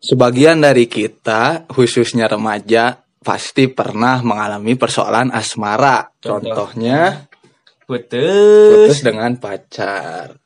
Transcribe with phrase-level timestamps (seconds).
[0.00, 6.08] Sebagian dari kita, khususnya remaja, pasti pernah mengalami persoalan asmara.
[6.16, 6.72] Contoh.
[6.72, 7.28] Contohnya
[7.84, 8.86] Putus.
[8.88, 10.40] putus dengan pacar.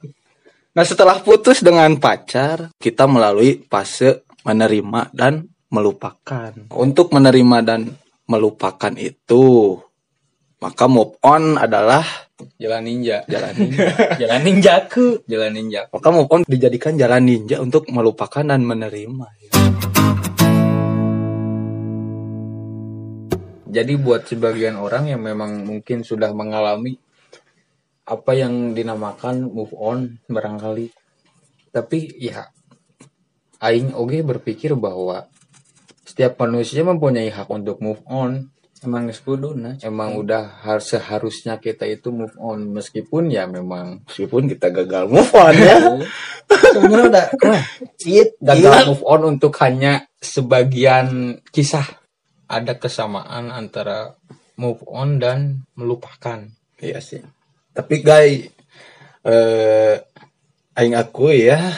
[0.74, 6.50] Nah, setelah putus dengan pacar, kita melalui fase menerima dan melupakan.
[6.74, 7.94] Untuk menerima dan
[8.26, 9.78] melupakan itu,
[10.64, 12.00] maka move on adalah
[12.56, 13.20] Jalan ninja.
[13.28, 13.84] jalan ninja.
[14.24, 15.20] Jalan ninjaku.
[15.28, 15.92] Jalan ninja.
[15.92, 19.28] maka move on dijadikan jalan ninja untuk melupakan dan menerima.
[23.68, 26.96] Jadi buat sebagian orang yang memang mungkin sudah mengalami
[28.08, 30.88] apa yang dinamakan move on barangkali.
[31.76, 32.48] Tapi ya
[33.60, 35.28] aing oge berpikir bahwa
[36.08, 38.53] setiap manusia mempunyai hak untuk move on.
[38.84, 39.80] Emang kuduna.
[39.80, 45.32] Emang udah harus seharusnya kita itu move on meskipun ya memang Meskipun kita gagal move
[45.32, 45.76] on ya.
[46.76, 47.26] sebenarnya udah
[48.04, 52.04] it gagal move on untuk hanya sebagian kisah
[52.44, 54.20] ada kesamaan antara
[54.60, 56.44] move on dan melupakan.
[56.78, 57.24] Iya sih.
[57.74, 58.52] Tapi guys,
[59.24, 59.96] eh
[60.76, 61.72] aing aku ya,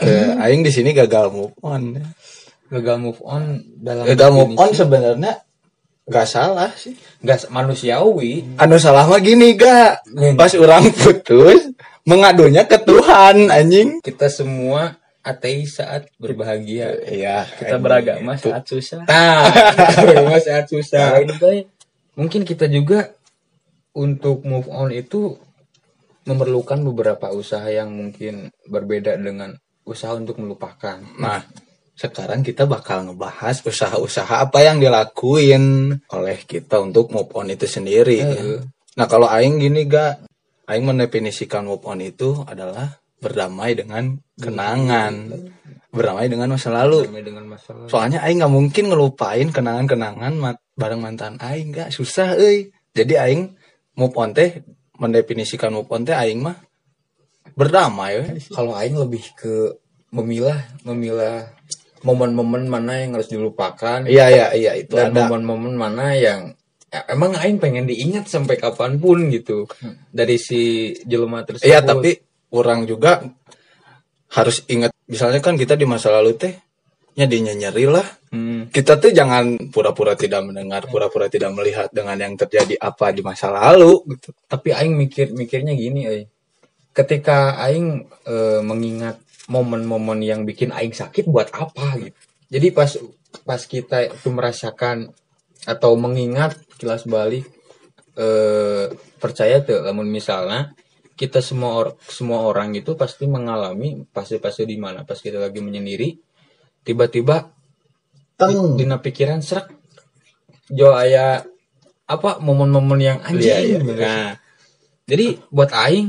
[0.00, 2.00] eh, aing di sini gagal move on.
[2.68, 5.47] Gagal move on dalam Gagal move on sebenarnya
[6.08, 6.96] gak salah sih.
[7.20, 8.56] nggak manusiawi.
[8.56, 10.02] Anu salah mah gini gak,
[10.34, 11.68] pas orang putus
[12.08, 14.00] mengadunya ke Tuhan anjing.
[14.00, 16.96] Kita semua ateis saat berbahagia.
[17.04, 17.44] Iya.
[17.44, 19.04] Kita beragama saat susah.
[19.04, 19.44] Nah,
[20.00, 21.06] beragama saat Nah, susah.
[21.20, 21.64] ini guys.
[22.18, 23.12] Mungkin kita juga
[23.94, 25.38] untuk move on itu
[26.26, 29.56] memerlukan beberapa usaha yang mungkin berbeda dengan
[29.88, 31.00] usaha untuk melupakan.
[31.16, 31.40] Nah,
[31.98, 38.22] sekarang kita bakal ngebahas usaha-usaha apa yang dilakuin oleh kita untuk move on itu sendiri.
[38.22, 38.62] Heeh.
[38.94, 40.22] Nah, kalau aing gini gak,
[40.70, 45.26] aing mendefinisikan move on itu adalah berdamai dengan kenangan,
[45.90, 47.10] berdamai dengan masa lalu.
[47.10, 47.90] Dengan masalah.
[47.90, 50.38] Soalnya aing nggak mungkin ngelupain kenangan-kenangan
[50.78, 52.70] bareng mantan aing gak susah euy.
[52.94, 53.58] Jadi aing
[53.98, 54.62] move on teh
[55.02, 56.62] mendefinisikan move on teh aing mah
[57.58, 58.38] berdamai.
[58.54, 59.74] Kalau aing lebih ke
[60.14, 61.57] memilah memilah
[62.02, 65.26] momen-momen mana yang harus dilupakan Iya iya iya itu dan ada.
[65.26, 66.54] momen-momen mana yang
[66.90, 69.66] ya, emang aing pengen diingat sampai kapan pun gitu
[70.14, 71.66] dari si jelema tersebut.
[71.66, 72.18] Iya tapi
[72.54, 73.24] orang juga
[74.28, 76.54] harus ingat misalnya kan kita di masa lalu teh
[77.18, 78.06] nya dinya nyeri lah.
[78.30, 78.70] Hmm.
[78.70, 83.50] Kita tuh jangan pura-pura tidak mendengar, pura-pura tidak melihat dengan yang terjadi apa di masa
[83.50, 84.30] lalu gitu.
[84.46, 86.22] tapi aing mikir mikirnya gini euy.
[86.94, 92.16] ketika aing eh, mengingat momen-momen yang bikin aing sakit buat apa gitu
[92.48, 92.90] jadi pas
[93.44, 95.12] pas kita itu merasakan
[95.64, 97.44] atau mengingat kilas balik
[98.18, 100.72] eh percaya tuh namun misalnya
[101.18, 106.14] kita semua or- semua orang itu pasti mengalami fase-fase di mana pas kita lagi menyendiri
[106.86, 107.50] tiba-tiba
[108.38, 108.78] Teng.
[108.78, 109.66] dina pikiran serak
[110.70, 111.42] jo aya
[112.06, 113.78] apa momen-momen yang anjing Iya, iya.
[113.82, 113.92] gitu.
[113.98, 114.30] Nah,
[115.04, 116.08] jadi buat aing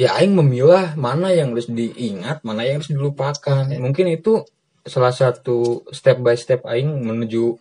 [0.00, 3.68] ya aing memilah mana yang harus diingat, mana yang harus dilupakan.
[3.68, 4.48] Mungkin itu
[4.80, 7.60] salah satu step by step aing menuju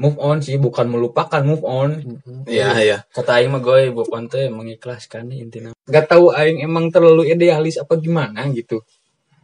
[0.00, 2.00] move on sih, bukan melupakan move on.
[2.48, 2.98] Iya iya.
[3.12, 5.76] Kata aing mah goy move on teh mengikhlaskan intinya.
[5.84, 8.80] Gak tahu aing emang terlalu idealis apa gimana gitu.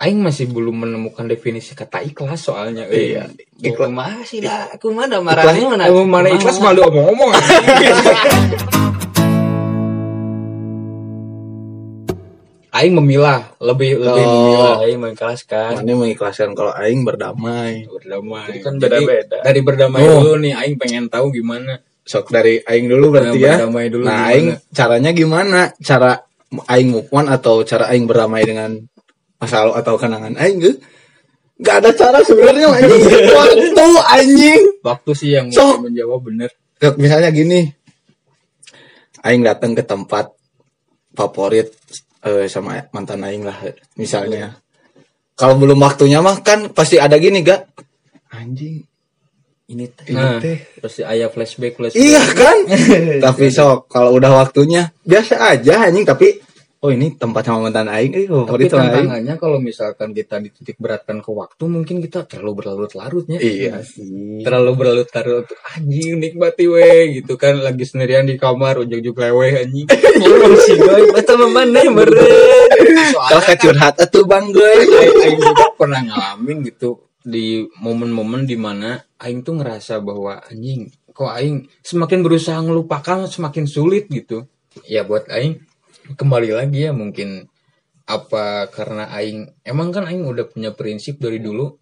[0.00, 2.88] Aing masih belum menemukan definisi kata ikhlas soalnya.
[2.88, 3.20] euy.
[3.20, 3.28] Iya.
[3.60, 5.84] Ikhlas mah sih lah, aku Ikhlas, marahnya mana?
[6.08, 7.30] mana ikhlas malu omong-omong.
[12.74, 14.34] Aing memilah, lebih lebih Oh.
[14.34, 14.74] memilah.
[14.82, 15.78] Aing mengikhlaskan.
[15.78, 17.86] Mana mengikhlaskan kalau aing berdamai.
[17.86, 18.58] Berdamai.
[18.58, 19.38] Kan Jadi, beda-beda.
[19.46, 20.18] Dari berdamai Oh.
[20.18, 21.78] dulu nih, Aing pengen tahu gimana.
[22.02, 23.54] Sok dari aing dulu berarti Nah, ya.
[23.56, 24.28] berdamai dulu nah, gimana?
[24.28, 25.60] aing caranya gimana?
[25.78, 26.10] Cara
[26.68, 28.76] aing move on atau cara aing berdamai dengan
[29.38, 30.72] masa lalu atau kenangan aing ge?
[31.56, 33.24] Gak ada cara sebenarnya anjing.
[33.30, 33.86] Waktu
[34.18, 34.62] anjing.
[34.82, 36.50] Waktu sih yang So- bisa menjawab bener.
[36.98, 37.70] Misalnya gini.
[39.22, 40.28] Aing datang ke tempat
[41.14, 41.70] favorit
[42.24, 43.56] eh, sama mantan aing lah
[44.00, 44.56] misalnya.
[45.34, 47.66] Kalau belum waktunya mah kan pasti ada gini gak?
[48.30, 48.86] Anjing.
[49.64, 50.12] Ini teh.
[50.12, 52.00] Ini Nah, teh terus ayah flashback flashback.
[52.00, 52.58] Iya kan?
[53.24, 56.38] tapi sok kalau udah waktunya biasa aja anjing tapi
[56.84, 58.92] oh ini tempat sama mantan aing eh Tapi favorit sama aing.
[58.92, 63.40] tantangannya kalau misalkan kita dititik beratkan ke waktu, mungkin kita terlalu berlarut-larutnya.
[63.40, 64.44] Iya sih.
[64.44, 69.88] terlalu berlarut-larut anjing nikmati we gitu kan lagi sendirian di kamar ujung-ujung leweh anjing
[70.20, 72.20] Ngomong sih goy, betul mana meren.
[73.32, 74.72] Kalau curhat atuh Bang gue.
[75.24, 81.32] Aing juga pernah ngalamin gitu di momen-momen di mana Aing tuh ngerasa bahwa anjing kok
[81.32, 84.44] Aing semakin berusaha ngelupakan semakin sulit gitu
[84.84, 85.64] ya buat Aing
[86.12, 87.48] kembali lagi ya mungkin
[88.04, 91.72] apa karena Aing emang kan Aing udah punya prinsip dari dulu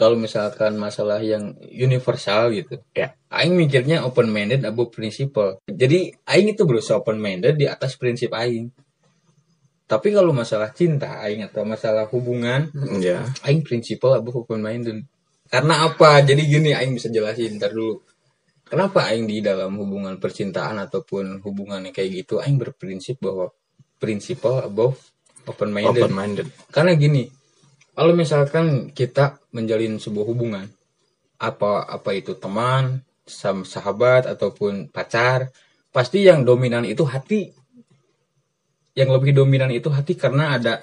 [0.00, 3.12] kalau misalkan masalah yang universal gitu Ya.
[3.28, 5.60] aing mikirnya open minded above principle.
[5.68, 8.72] Jadi aing itu berusaha open minded di atas prinsip aing.
[9.86, 13.22] Tapi kalau masalah cinta aing atau masalah hubungan ya.
[13.44, 15.04] aing prinsipal above open minded
[15.52, 16.24] karena apa?
[16.24, 18.00] Jadi gini aing bisa jelasin ntar dulu
[18.72, 23.52] kenapa aing di dalam hubungan percintaan ataupun hubungan yang kayak gitu aing berprinsip bahwa
[24.00, 24.96] prinsipal above
[25.44, 26.46] open minded open minded.
[26.72, 27.28] Karena gini
[27.92, 30.64] kalau misalkan kita menjalin sebuah hubungan
[31.36, 35.52] apa apa itu teman sahabat ataupun pacar
[35.92, 37.52] pasti yang dominan itu hati.
[38.96, 40.80] Yang lebih dominan itu hati karena ada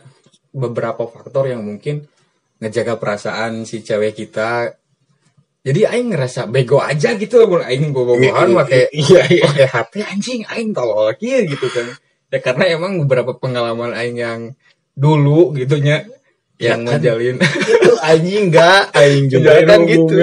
[0.54, 2.06] beberapa faktor yang mungkin
[2.62, 4.78] ngejaga perasaan si cewek kita
[5.70, 10.42] jadi aing ngerasa bego aja gitu mun aing bobogohan pakai iya iya pakai HP anjing
[10.50, 11.94] aing tolol kieu gitu kan.
[12.34, 14.42] Ya karena emang beberapa pengalaman aing yang
[14.98, 16.10] dulu gitunya
[16.58, 16.98] yang Ya kan.
[16.98, 17.38] ngejalin.
[17.46, 20.18] Itu anjing enggak aing juga kan gitu.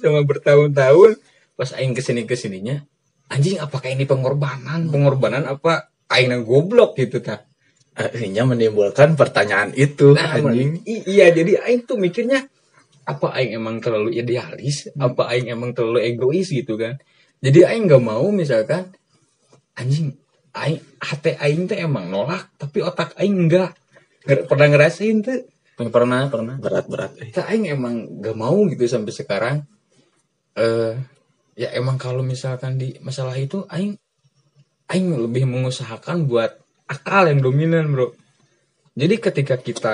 [0.00, 1.20] sama bertahun-tahun.
[1.60, 2.80] Pas aing ke sini ke sininya
[3.28, 4.88] anjing apakah ini pengorbanan?
[4.88, 5.92] Pengorbanan apa?
[6.08, 7.44] Aing yang goblok gitu tak
[7.96, 10.84] akhirnya menimbulkan pertanyaan itu nah anjing.
[10.84, 12.44] iya jadi aing tuh mikirnya
[13.06, 14.90] apa aing emang terlalu idealis?
[14.98, 16.98] Apa aing emang terlalu egois gitu kan?
[17.38, 18.90] Jadi aing nggak mau misalkan
[19.78, 20.18] anjing
[20.56, 23.76] aing hati aing tuh emang nolak tapi otak aing enggak
[24.26, 26.56] Nggak pernah ngerasain tuh Pernah, pernah.
[26.56, 27.28] berat berat eh.
[27.28, 29.56] kita aing emang gak mau gitu sampai sekarang.
[30.56, 30.96] Eh
[31.52, 33.92] ya emang kalau misalkan di masalah itu aing
[34.88, 36.56] aing lebih mengusahakan buat
[36.88, 38.16] akal yang dominan bro.
[38.96, 39.92] Jadi ketika kita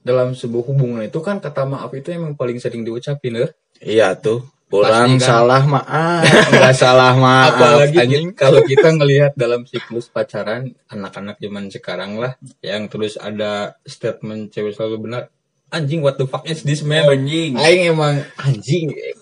[0.00, 3.48] dalam sebuah hubungan itu kan kata maaf itu emang paling sering diucapin ya
[3.84, 5.28] iya tuh orang Pasti kan.
[5.28, 6.22] salah maaf
[6.54, 12.38] nggak salah maaf apalagi anjing kalau kita ngelihat dalam siklus pacaran anak-anak zaman sekarang lah
[12.62, 15.22] yang terus ada statement cewek selalu benar
[15.70, 17.54] anjing what the fuck is this man Anjing.
[17.56, 19.14] Aing emang anjing eh,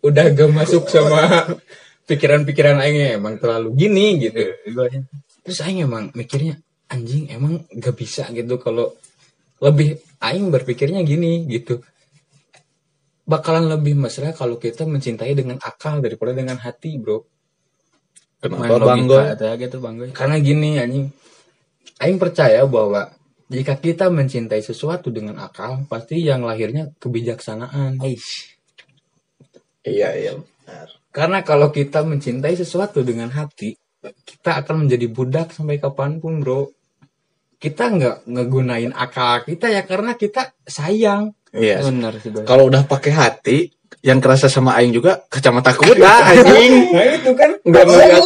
[0.00, 1.50] udah gak masuk sama
[2.06, 4.54] pikiran-pikiran Aing emang terlalu gini gitu.
[5.42, 8.94] Terus Aing emang mikirnya anjing emang gak bisa gitu kalau
[9.62, 11.84] lebih Aing berpikirnya gini gitu.
[13.26, 17.26] Bakalan lebih mesra kalau kita mencintai dengan akal daripada dengan hati bro.
[18.38, 20.10] kenapa gitu Bang Goy.
[20.14, 21.10] Karena gini anjing.
[21.96, 23.10] Aing percaya bahwa
[23.46, 28.02] jika kita mencintai sesuatu dengan akal, pasti yang lahirnya kebijaksanaan.
[28.02, 28.58] Aish.
[29.86, 35.80] iya iya benar Karena kalau kita mencintai sesuatu dengan hati, kita akan menjadi budak sampai
[35.80, 36.75] kapan pun, bro.
[37.56, 41.32] Kita nggak ngegunain akal kita ya karena kita sayang.
[41.56, 41.80] iya.
[41.80, 43.58] Benar sih kalau udah pakai hati
[44.04, 46.72] yang kerasa sama aing juga kacamata kuda anjing.
[46.94, 47.50] Nah itu kan.
[47.64, 48.22] Nggak ngeliat.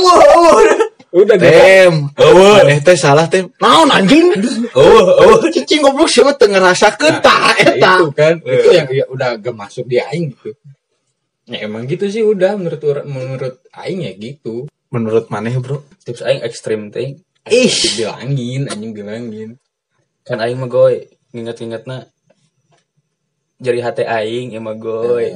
[1.10, 1.94] udah tem.
[2.14, 3.50] Maneh teh salah tem.
[3.58, 4.34] Naon anjing?
[4.74, 7.92] Oh oh cicing goblok sih mah teu ngerasakeun tah Nah, eta?
[7.98, 8.34] itu kan.
[8.44, 10.54] Itu yang ya, udah gak masuk di aing gitu.
[11.50, 12.54] Ya emang gitu sih udah.
[12.54, 14.66] Menurut menurut aing ya gitu.
[14.90, 15.86] menurut maneh bro.
[16.02, 17.14] Tips aing ekstrim teh.
[17.48, 19.50] Ih, bilangin anjing bilangin.
[20.28, 21.08] Kan aing mah Goy.
[21.32, 22.10] Ingat-ingatna
[23.56, 25.32] jari hati aing ya mah Goy.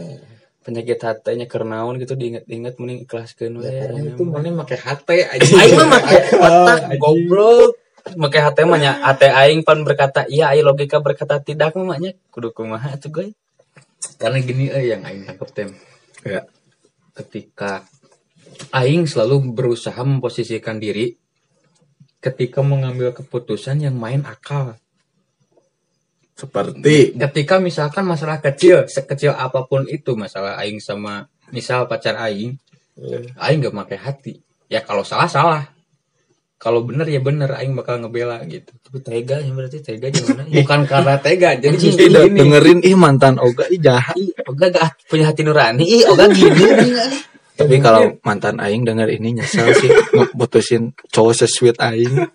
[0.65, 3.69] Penyakit hatenya kernaun gitu diingat-ingat mending ikhlaskeun we.
[3.69, 4.45] Aing itu mah.
[4.45, 5.57] mana pakai hati anjing.
[5.57, 7.73] Aing mah make otak goblok.
[8.21, 12.13] Make hati mah nya hati aing pan berkata iya aing logika berkata tidak mah nya
[12.29, 13.33] kudu kumaha atuh Goy.
[14.21, 15.73] Karena gini eh yang aing tangkap tem.
[16.25, 16.41] ya
[17.13, 17.85] ketika
[18.73, 21.24] aing selalu berusaha memposisikan diri
[22.25, 24.81] ketika mengambil keputusan yang main akal.
[26.35, 32.59] seperti Ketika misalkan masalah kecil, sekecil apa pun itu masalah aing sama misal pacar aing,
[33.39, 34.35] aing gak pakai hati.
[34.67, 35.63] Ya kalau salah salah.
[36.59, 38.73] Kalau bener ya bener aing bakal ngebela gitu.
[38.83, 40.65] Tapi tega ya berarti tega gimana ya?
[40.65, 42.39] Bukan karena tega, jadi tidak gini.
[42.41, 45.85] dengerin ih mantan oga ih jahat Ih, Oga gak punya hati nurani.
[45.87, 46.65] Ih, Oga gini.
[47.55, 52.29] Tapi kalau mantan aing denger ini nyesel sih ngeputusin cowok sesweet aing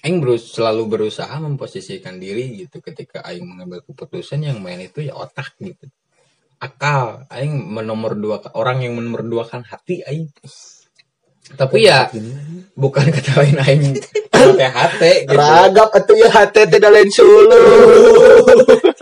[0.00, 5.12] Aing berus selalu berusaha memposisikan diri gitu ketika Aing mengambil keputusan yang main itu ya
[5.12, 5.92] otak gitu.
[6.56, 10.32] Akal, Aing menomor dua orang yang menomor dua kan hati Aing.
[11.52, 12.08] Tapi ya
[12.72, 14.00] bukan kata lain Aing
[14.56, 15.36] hati gitu.
[15.36, 17.60] ragap atuh ya hati teh lain sulu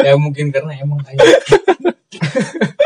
[0.02, 1.22] ya mungkin karena emang Aing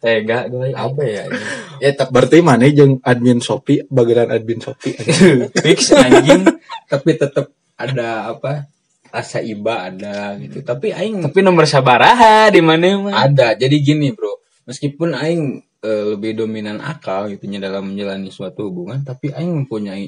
[0.00, 0.72] Tega gue.
[0.72, 1.24] apa ya?
[1.28, 1.44] ini?
[1.84, 4.96] Ya tapi, berarti mana jeung admin Shopee bagian admin Shopee
[5.64, 6.44] Fix anjing.
[6.92, 7.48] tapi tetap
[7.80, 8.68] ada apa?
[9.10, 10.60] Rasa iba ada gitu.
[10.62, 15.42] Tapi Aing Tapi nomor sabaraha di mana ada jadi gini bro meskipun aing
[15.82, 20.06] eh, lebih dominan akal gitunya dalam menjalani suatu hubungan tapi aing mempunyai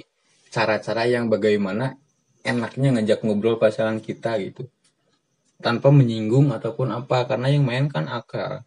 [0.54, 1.98] cara-cara yang bagaimana
[2.46, 4.70] enaknya ngajak ngobrol pasangan kita gitu
[5.58, 8.62] tanpa menyinggung ataupun apa karena yang main kan akal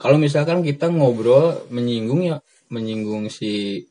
[0.00, 2.40] kalau misalkan kita ngobrol menyinggung ya
[2.72, 3.84] menyinggung si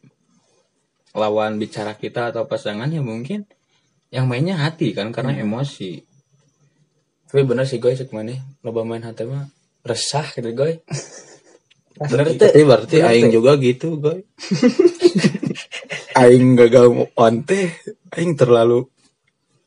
[1.13, 3.45] lawan bicara kita atau pasangan ya mungkin
[4.09, 6.01] yang mainnya hati kan karena emosi.
[7.29, 8.33] Tapi bener sih gue cek mana
[8.65, 9.45] loba main hati mah
[9.85, 10.81] resah gitu gue
[12.09, 14.25] bener teh Tapi berarti Bener, aing juga gitu, guys.
[16.25, 17.69] aing gagal on teh,
[18.17, 18.87] aing terlalu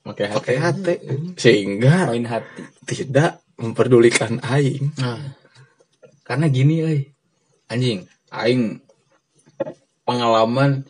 [0.02, 0.54] pakai hati.
[0.58, 0.94] hati.
[1.38, 2.66] Sehingga main hati.
[2.88, 4.90] tidak memperdulikan aing.
[4.98, 5.41] Nah,
[6.22, 7.00] karena gini, euy.
[7.66, 8.78] Anjing, aing
[10.06, 10.86] pengalaman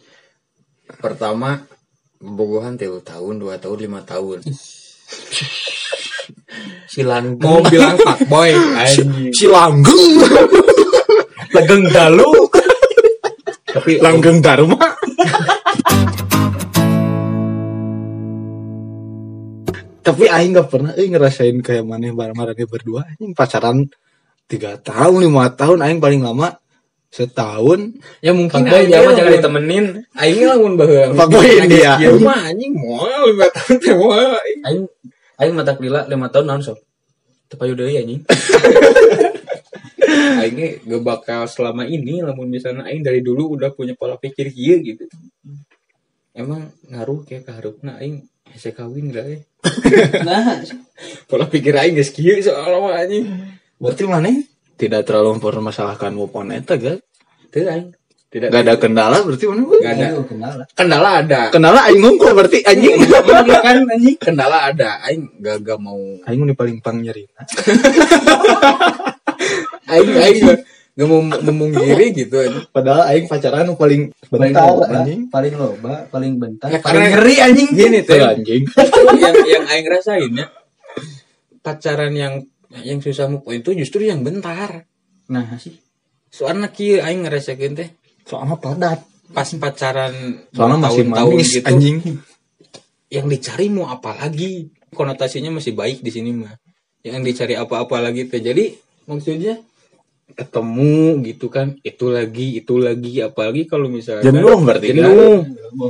[1.01, 1.65] pertama
[2.21, 4.45] bogohan tilu tahun, dua tahun, lima tahun.
[6.93, 9.33] Silan mau bilang pak boy, anjing.
[9.33, 10.21] Si langgeng,
[11.53, 12.29] Legeng dalu.
[13.73, 14.77] Tapi langgeng dharma.
[20.03, 23.87] Tapi aing gak pernah aing ngerasain kayak mana bareng-bareng berdua aing pacaran
[24.53, 26.61] tiga tahun lima tahun aing paling lama
[27.09, 29.17] setahun ya mungkin aing dia mah mah.
[29.17, 29.85] jangan ditemenin.
[30.17, 31.17] Aing lamun baheula.
[31.17, 31.97] Fuckboy dia.
[32.01, 34.37] Ieu mah anjing moal lima tahun teh moal.
[34.65, 34.85] Aing
[35.41, 36.81] aing mata lila lima tahun naon sok.
[37.53, 38.25] Tepayu deui anjing.
[40.41, 44.81] aing gak bakal selama ini lamun misalnya aing dari dulu udah punya pola pikir kieu
[44.81, 45.05] gitu.
[46.33, 49.39] Emang ngaruh kayak keharupna aing hese kawin gak ya?
[50.27, 50.65] Nah,
[51.29, 53.29] Pola pikir aing geus kieu soal mah anjing.
[53.83, 54.31] Berarti mana
[54.79, 57.03] tidak terlalu mempermasalahkan move on eta gak
[57.51, 57.93] Teu aing.
[58.33, 60.09] Tidak gak ada kendala berarti mana Gak ada.
[60.57, 60.67] lah.
[60.73, 61.41] Kendala ada.
[61.53, 65.05] kendala aing ngungkul berarti anjing kan anjing kendala ada.
[65.05, 67.37] Aing gak gak mau aing nu paling pang nyerina
[69.93, 70.41] aing aing
[70.97, 72.65] gak, mau memungkiri gitu anjing.
[72.73, 77.05] padahal aing pacaran nu paling Paling bentar loba, anjing paling loba, paling bentar, Ya, paling
[77.13, 77.69] ngeri anjing.
[77.69, 78.63] Gini Tuh, tuh anjing
[79.29, 80.49] yang yang aing rasain ya
[81.61, 82.49] pacaran yang
[82.81, 84.89] yang susah move on itu justru yang bentar.
[85.29, 85.77] Nah, sih.
[86.33, 87.89] Soalnya kieu aing ngerasakeun teh
[88.25, 89.01] soalnya padat.
[89.33, 92.21] pas pacaran soalnya masih manis gitu anjing.
[93.09, 94.69] yang dicari mau apa lagi?
[94.93, 96.53] Konotasinya masih baik di sini mah.
[97.01, 98.45] Yang dicari apa-apa lagi teh.
[98.45, 98.77] Jadi
[99.09, 99.57] maksudnya
[100.33, 104.97] ketemu gitu kan itu lagi itu lagi apalagi kalau misalnya jenuh berarti kan?
[104.97, 105.37] jenuh.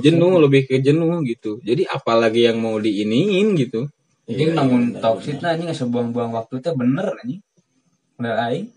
[0.03, 1.59] Jenuh lebih ke jenuh gitu.
[1.63, 3.91] Jadi apalagi yang mau diiniin gitu
[4.23, 7.43] Jadi namun toksik nah anjing asa buang-buang waktu teh bener anjing.
[8.23, 8.71] Udah aing.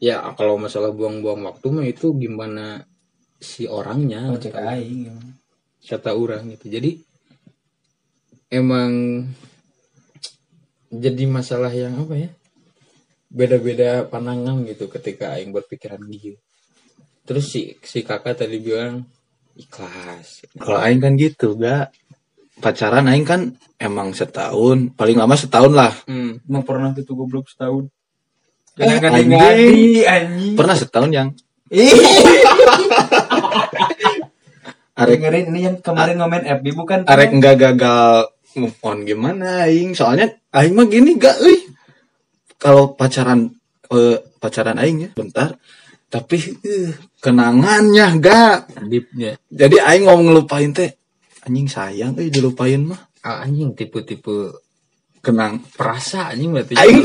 [0.00, 2.84] ya kalau masalah buang-buang waktu mah itu gimana
[3.40, 4.28] si orangnya?
[4.28, 5.12] Oh, cek aing.
[5.80, 6.68] kata orang gitu.
[6.68, 7.00] Jadi
[8.52, 9.24] emang
[10.92, 12.30] jadi masalah yang apa ya?
[13.32, 16.36] Beda-beda pandangan gitu ketika aing berpikiran gitu.
[17.24, 19.08] Terus si si kakak tadi bilang
[19.56, 20.44] ikhlas.
[20.60, 21.92] Kalau aing kan gitu gak
[22.60, 25.92] pacaran aing kan emang setahun paling lama setahun lah.
[26.04, 26.38] Hmm.
[26.44, 27.88] Emang pernah gitu goblok setahun.
[28.78, 30.54] Eh, Jangan anjing.
[30.54, 31.28] pernah setahun yang.
[35.00, 37.08] Arek dengerin ini yang kemarin ngomen FB bukan?
[37.08, 39.96] arek nggak gagal move on gimana aing?
[39.96, 41.72] Soalnya aing mah gini gak euy
[42.60, 43.48] kalau pacaran
[43.88, 45.56] eh, pacaran aing ya bentar.
[46.10, 46.36] Tapi
[46.68, 48.76] eh, kenangannya gak.
[48.84, 49.40] Deepnya.
[49.48, 50.99] Jadi aing mau ngelupain teh
[51.46, 53.00] anjing sayang euy dilupain mah.
[53.20, 54.56] Ah, anjing tipe-tipe
[55.20, 56.74] kenang perasa anjing berarti.
[56.80, 57.04] Aing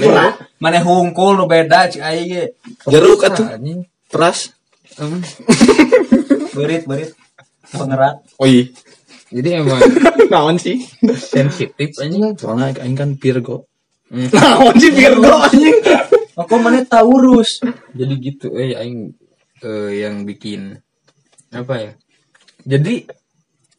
[0.59, 2.43] Mana hungkul nu beda cik aing ge.
[2.87, 3.83] jeruk atuh anjing.
[4.07, 4.51] Peras.
[6.55, 7.11] Berit berit.
[7.65, 8.21] Pengerat.
[8.39, 8.69] oh iya
[9.33, 9.81] jadi emang
[10.31, 10.79] naon sih?
[11.17, 12.37] Sensitif anjing.
[12.39, 13.67] Soalnya aing kan Virgo.
[14.07, 14.31] Hmm.
[14.37, 15.75] naon sih Virgo anjing?
[16.39, 17.59] Aku mana Taurus.
[17.91, 19.11] jadi gitu eh aing
[19.59, 20.79] eh, yang bikin
[21.51, 21.91] apa ya?
[22.63, 23.07] Jadi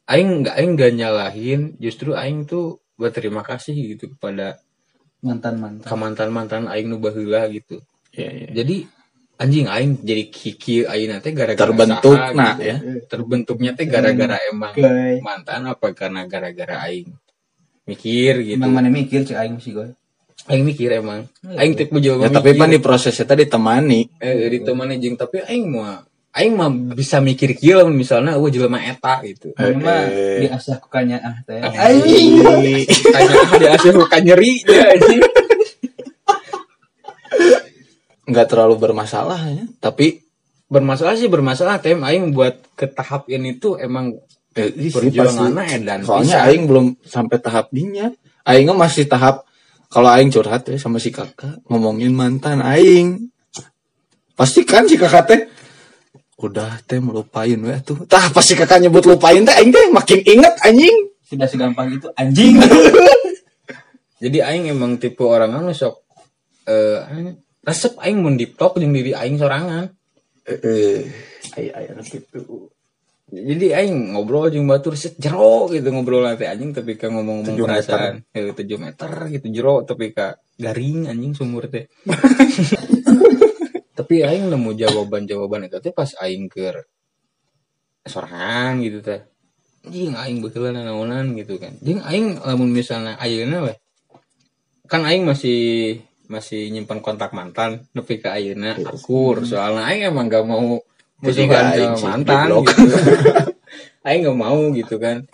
[0.07, 4.59] aing nggak aing nggak nyalahin justru aing tuh berterima kasih gitu kepada
[5.21, 5.97] Mantan mantan.
[5.99, 7.83] mantan mantan aing nu baheula gitu
[8.17, 8.49] Iya, iya.
[8.63, 8.77] jadi
[9.37, 12.63] anjing aing jadi kiki aing nanti gara-gara terbentuk saha nah gitu.
[12.65, 15.21] ya terbentuknya teh gara-gara emang Oke.
[15.21, 17.13] mantan apa karena gara-gara aing
[17.85, 19.93] mikir gitu Emang mana mikir cik aing sih gue.
[20.49, 24.95] aing mikir emang aing tipe jawaban ya tapi pan di prosesnya tadi ditemani eh ditemani
[24.97, 29.57] jeung tapi aing mah aing mah bisa mikir kieu lamun misalnya eueuh jelema eta gitu.
[29.57, 30.39] Ini mah Eh.
[30.45, 31.65] diasah kukanya ah teh.
[31.65, 32.45] Anjing.
[33.09, 35.21] tanya ada hasil luka nyeri ya anjing.
[38.29, 39.65] Nggak terlalu bermasalah ya.
[39.81, 40.21] Tapi
[40.69, 41.97] bermasalah sih bermasalah tem.
[42.05, 44.21] Aing buat ke tahap ini tuh emang
[44.53, 45.73] eh, pasti.
[45.81, 48.13] edan soalnya aing belum sampai tahap dinya.
[48.45, 49.49] Aing mah masih tahap
[49.89, 53.33] kalau aing curhat ya sama si kakak ngomongin mantan aing.
[54.37, 55.41] Pasti kan si kakak teh
[56.37, 58.05] udah teh melupain we tuh.
[58.05, 60.97] Tah pasti kakak nyebut lupain teh aing teh makin inget anjing.
[61.25, 62.61] Sudah segampang itu anjing.
[64.23, 66.05] jadi aing emang tipe orang anu sok
[66.69, 69.89] eh aing resep aing mun di talk jeung diri aing sorangan.
[70.45, 71.09] Eh
[71.57, 72.69] ay ay anak itu
[73.27, 78.23] jadi aing ngobrol jeung batur set jero gitu ngobrol nanti anjing tapi ka ngomong-ngomong perasaan.
[78.31, 81.89] Eh 7 meter gitu jero tapi ka garing anjing sumur teh
[83.97, 86.69] tapi aing nemu jawaban-jawaban itu teh pas aing ke
[88.05, 89.25] sorangan gitu teh.
[89.89, 91.73] Anjing aing beukeulana naonan gitu kan.
[91.81, 93.77] Jeung aing lamun misalnya ayeuna weh
[94.87, 95.99] kan aing masih
[96.31, 99.49] masih nyimpan kontak mantan nepi ka ayeuna akur.
[99.49, 100.77] Soalnya aing emang gak mau
[101.25, 102.85] musuhan sama mantan gitu.
[104.07, 105.25] aing gak mau gitu kan.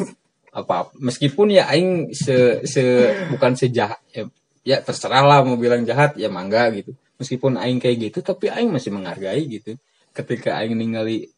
[0.54, 4.28] Apa meskipun ya aing se se bukan sejahat ya,
[4.62, 8.74] ya terserah lah mau bilang jahat ya mangga gitu meskipun aing kayak gitu tapi aing
[8.74, 9.78] masih menghargai gitu.
[10.10, 11.30] Ketika aing ningali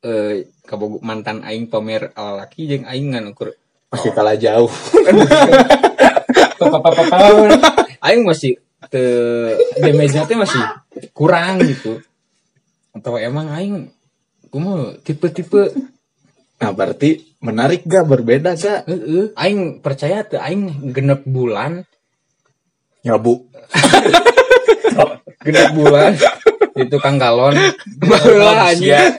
[0.00, 3.52] eh kabog mantan aing pamer ala laki jeung aing ngan ukur
[3.90, 4.70] pasti kalah jauh.
[8.00, 8.56] Aing masih
[8.88, 9.02] te
[9.76, 10.62] damage-nya teh masih
[11.12, 12.00] kurang gitu.
[12.96, 13.92] Atau emang aing
[14.48, 15.74] kumaha tipe-tipe.
[16.60, 18.08] Nah berarti menarik gak?
[18.08, 18.88] Berbeda gak?
[19.36, 21.84] Aing percaya tuh aing genep bulan,
[23.04, 23.48] nyabu
[25.44, 26.12] genep bulan
[26.76, 27.56] di tukang galon.
[27.98, 29.16] Barulah aja.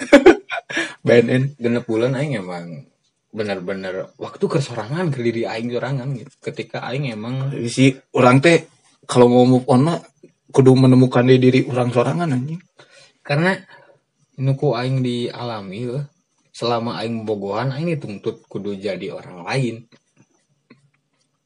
[1.01, 2.88] BNN Genep bulan aing emang
[3.31, 6.31] bener-bener waktu kesorangan ke diri aing sorangan gitu.
[6.39, 8.67] Ketika aing emang si orang teh
[9.08, 10.00] kalau mau move on mah
[10.51, 12.60] kudu menemukan di diri orang sorangan anjing
[13.24, 13.55] karena
[14.39, 16.05] nuku aing dialami loh.
[16.51, 19.88] Selama aing bogohan aing dituntut kudu jadi orang lain.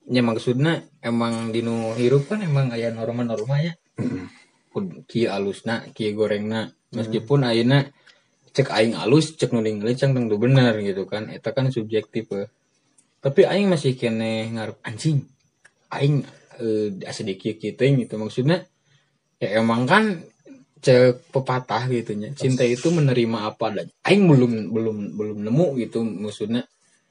[0.09, 3.73] Ya maksudnya emang dinu hirup kan emang aya norma-norma ya.
[4.71, 6.71] Kud- Kieu alusna, kieu gorengna.
[6.95, 7.87] Meskipun ayeuna
[8.55, 11.27] cek aing alus, cek nu ningali cang tentu bener gitu kan.
[11.31, 12.31] Eta kan subjektif.
[12.35, 12.47] eh.
[13.19, 15.23] Tapi aing masih kene ngarep anjing.
[15.91, 16.23] Aing
[16.59, 18.63] eh, kieu teh gitu maksudnya.
[19.39, 20.23] Ya emang kan
[20.79, 22.31] cek pepatah gitu nya.
[22.35, 23.91] Cinta itu menerima apa adanya.
[24.07, 26.63] Aing belum belum belum nemu gitu maksudnya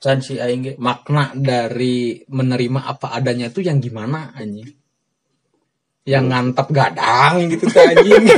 [0.05, 4.69] Can si aing makna dari menerima apa adanya tuh yang gimana anjing
[6.05, 8.25] yang ngantap gadang gitu teh anjing.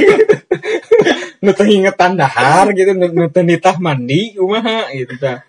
[1.44, 5.46] Nu teu ingetan dahar gitu nu nu teu nitah mandi kumaha gitu tah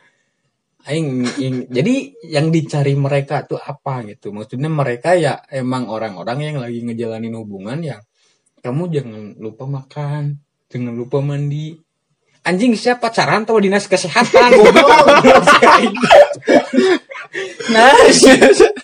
[0.86, 4.30] aing ing- jadi yang dicari mereka tuh apa gitu?
[4.30, 8.02] Maksudnya mereka ya emang orang-orang yang lagi ngejalanin hubungan yang
[8.62, 10.38] kamu jangan lupa makan
[10.70, 11.74] jangan lupa mandi.
[12.48, 14.56] Anjing siapa pacaran tuh dinas kesehatan?
[14.60, 15.02] Goblok
[17.73, 17.91] nah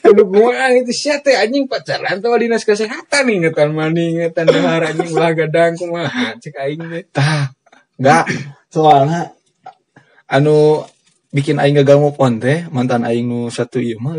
[0.04, 5.10] kudu gua itu siapa teh anjing pacaran tuh dinas kesehatan ingetan mandi ingetan dahar anjing.
[5.16, 7.56] Ulah gadang kumaha cek aing teh tah.
[7.96, 8.26] Nggak.
[8.68, 9.32] Soalnya
[10.28, 10.84] anu
[11.32, 12.68] bikin aing gagal move on teh.
[12.70, 14.18] Mantan aing nu satu ieu mah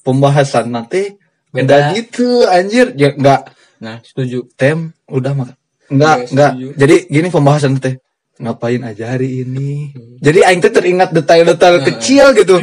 [0.00, 1.14] pembahasan nanti
[1.52, 1.92] beda.
[1.92, 2.96] gitu anjir.
[2.96, 3.52] Ya nggak.
[3.84, 4.48] Nah setuju.
[4.56, 5.48] Tem udah mak
[5.92, 6.52] nggak Iya, nggak.
[6.56, 6.68] setuju.
[6.80, 8.00] jadi gini pembahasan teh.
[8.34, 9.94] Ngapain aja hari ini?
[10.18, 12.58] Jadi aing teh teringat detail-detail kecil gitu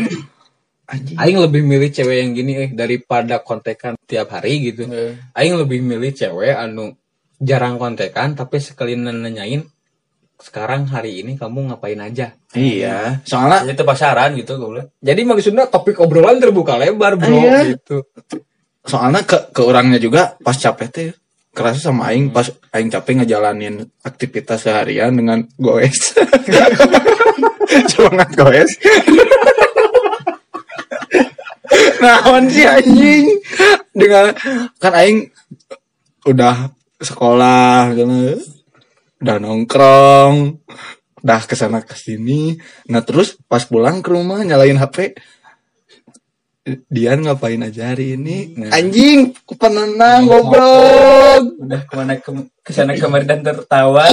[0.91, 1.15] anjing.
[1.15, 4.85] Aing lebih milih cewek yang gini eh daripada kontekan tiap hari gitu.
[5.31, 6.93] Aing lebih milih cewek anu
[7.39, 9.63] jarang kontekan tapi sekali nanyain
[10.41, 12.33] sekarang hari ini kamu ngapain aja?
[12.57, 13.21] Iya.
[13.23, 14.89] Soalnya itu pasaran gitu goblok.
[14.97, 17.77] jadi maksudnya topik obrolan terbuka lebar bro Iya.
[17.77, 18.03] gitu.
[18.81, 21.09] Soalnya ke ke orangnya juga pas capek teh
[21.53, 26.17] kerasa sama aing pas aing capek ngejalanin aktivitas seharian dengan goes.
[27.93, 28.71] Semangat goes
[32.03, 33.25] naon sih anjing
[33.95, 34.35] dengan
[34.77, 35.31] kan aing
[36.27, 36.69] udah
[37.01, 38.37] sekolah gitu.
[39.21, 40.61] udah nongkrong
[41.21, 42.57] udah ke sana ke sini
[42.89, 45.17] nah terus pas pulang ke rumah nyalain hp
[46.61, 48.53] Dian ngapain aja hari ini?
[48.53, 48.69] Nah.
[48.69, 51.57] Anjing, penenang goblok.
[51.57, 52.29] Udah ke mana ke
[52.61, 54.05] ke sana kemari dan tertawa.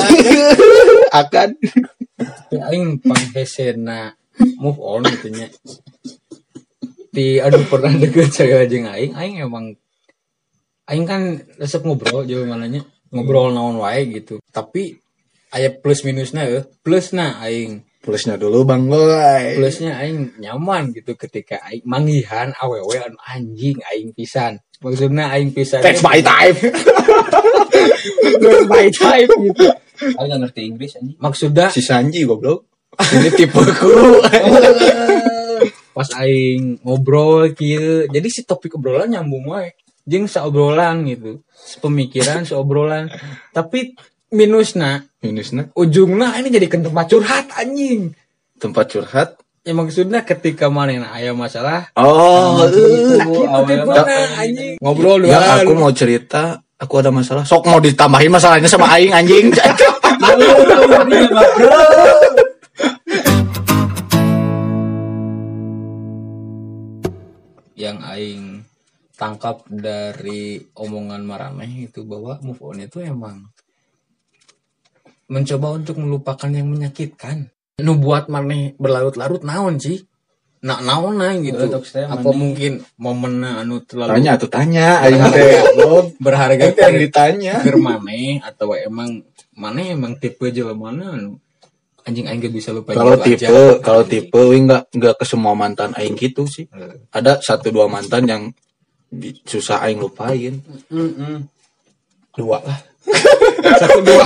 [1.21, 1.61] Akan
[2.51, 4.17] aing panghesena
[4.59, 5.47] move on gitu nya
[7.19, 9.75] di aduh pernah deket saya jeung aing aing emang
[10.87, 15.03] aing kan resep ngobrol jauh mananya ngobrol naon wae gitu tapi
[15.51, 19.59] aya plus minusnya eh plusna aing plusnya dulu Bang Boy.
[19.59, 25.83] plusnya aing nyaman gitu ketika aing manggihan awewe anu anjing aing pisan maksudnya aing pisan
[25.83, 26.55] Text my time.
[28.71, 29.67] by type gitu
[29.99, 31.19] Aing nggak ngerti Inggris anjing.
[31.19, 32.71] maksudnya si Sanji goblok.
[32.99, 33.91] Ini tipeku.
[35.99, 38.07] pas aing ngobrol kieu.
[38.07, 39.75] Jadi si topik obrolan nyambung wae.
[40.07, 41.43] Jeung saobrolan gitu.
[41.51, 43.11] Sepemikiran seobrolan
[43.51, 43.99] tapi
[44.31, 48.15] minusna Minusnya ujungna ini jadi tempat curhat anjing.
[48.63, 49.29] Tempat curhat?
[49.67, 53.19] Ya maksudnya ketika mana aya masalah Oh, eh.
[53.67, 54.79] tipena anjing.
[54.79, 57.43] Ngobrol ya doang aku mau cerita, aku ada masalah.
[57.43, 59.51] Sok mau ditambahin masalahnya sama aing anjing.
[67.99, 68.45] yang aing
[69.19, 73.51] tangkap dari omongan Marameh itu bahwa move on itu emang
[75.27, 77.51] mencoba untuk melupakan yang menyakitkan.
[77.83, 80.07] Nu buat maneh berlarut-larut naon sih?
[80.63, 81.59] Nak naon nah gitu.
[81.71, 85.63] Untuk saya Apa mungkin momen anu terlalu tanya tuh tanya aing teh.
[86.25, 87.55] berharga Itu yang ditanya.
[87.63, 89.23] keur maneh atau emang
[89.59, 91.43] maneh emang tipe jelema anu
[92.05, 93.25] anjing aing gak bisa lupa Kalau aja.
[93.25, 96.69] tipe, kalau tipe wing nggak nggak ke semua mantan aing gitu sih.
[96.69, 98.43] Eh, Ada satu dua mantan yang
[99.43, 100.61] susah aing lupain.
[102.33, 102.79] Dua lah.
[103.81, 104.25] satu dua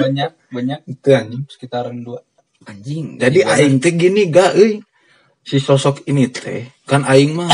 [0.00, 1.42] banyak banyak Itu anjing.
[1.48, 2.20] sekitaran dua
[2.62, 4.84] anjing Jadi aing teh gini gak euy.
[5.40, 7.48] Si sosok ini teh kan aing mah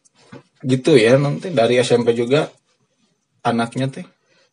[0.72, 2.48] gitu ya nanti dari SMP juga
[3.40, 4.06] anaknya teh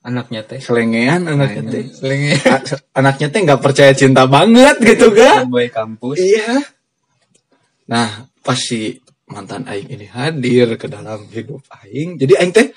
[0.06, 0.62] anaknya teh.
[0.62, 1.84] Selengean anaknya teh.
[1.90, 2.62] Selingi A-
[3.02, 6.22] anaknya teh nggak percaya cinta banget gitu ga boy kampus.
[6.22, 6.62] Iya.
[7.90, 12.70] Nah pas si mantan aing ini hadir ke dalam hidup aing jadi aing teh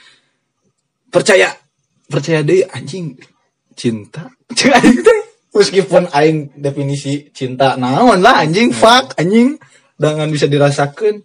[1.13, 1.53] percaya
[2.09, 3.13] percaya deh anjing
[3.77, 4.33] cinta.
[4.57, 5.19] Cing aing teh
[5.53, 9.61] meskipun aing definisi cinta naon lah anjing fuck anjing
[10.01, 11.21] dengan bisa dirasakan.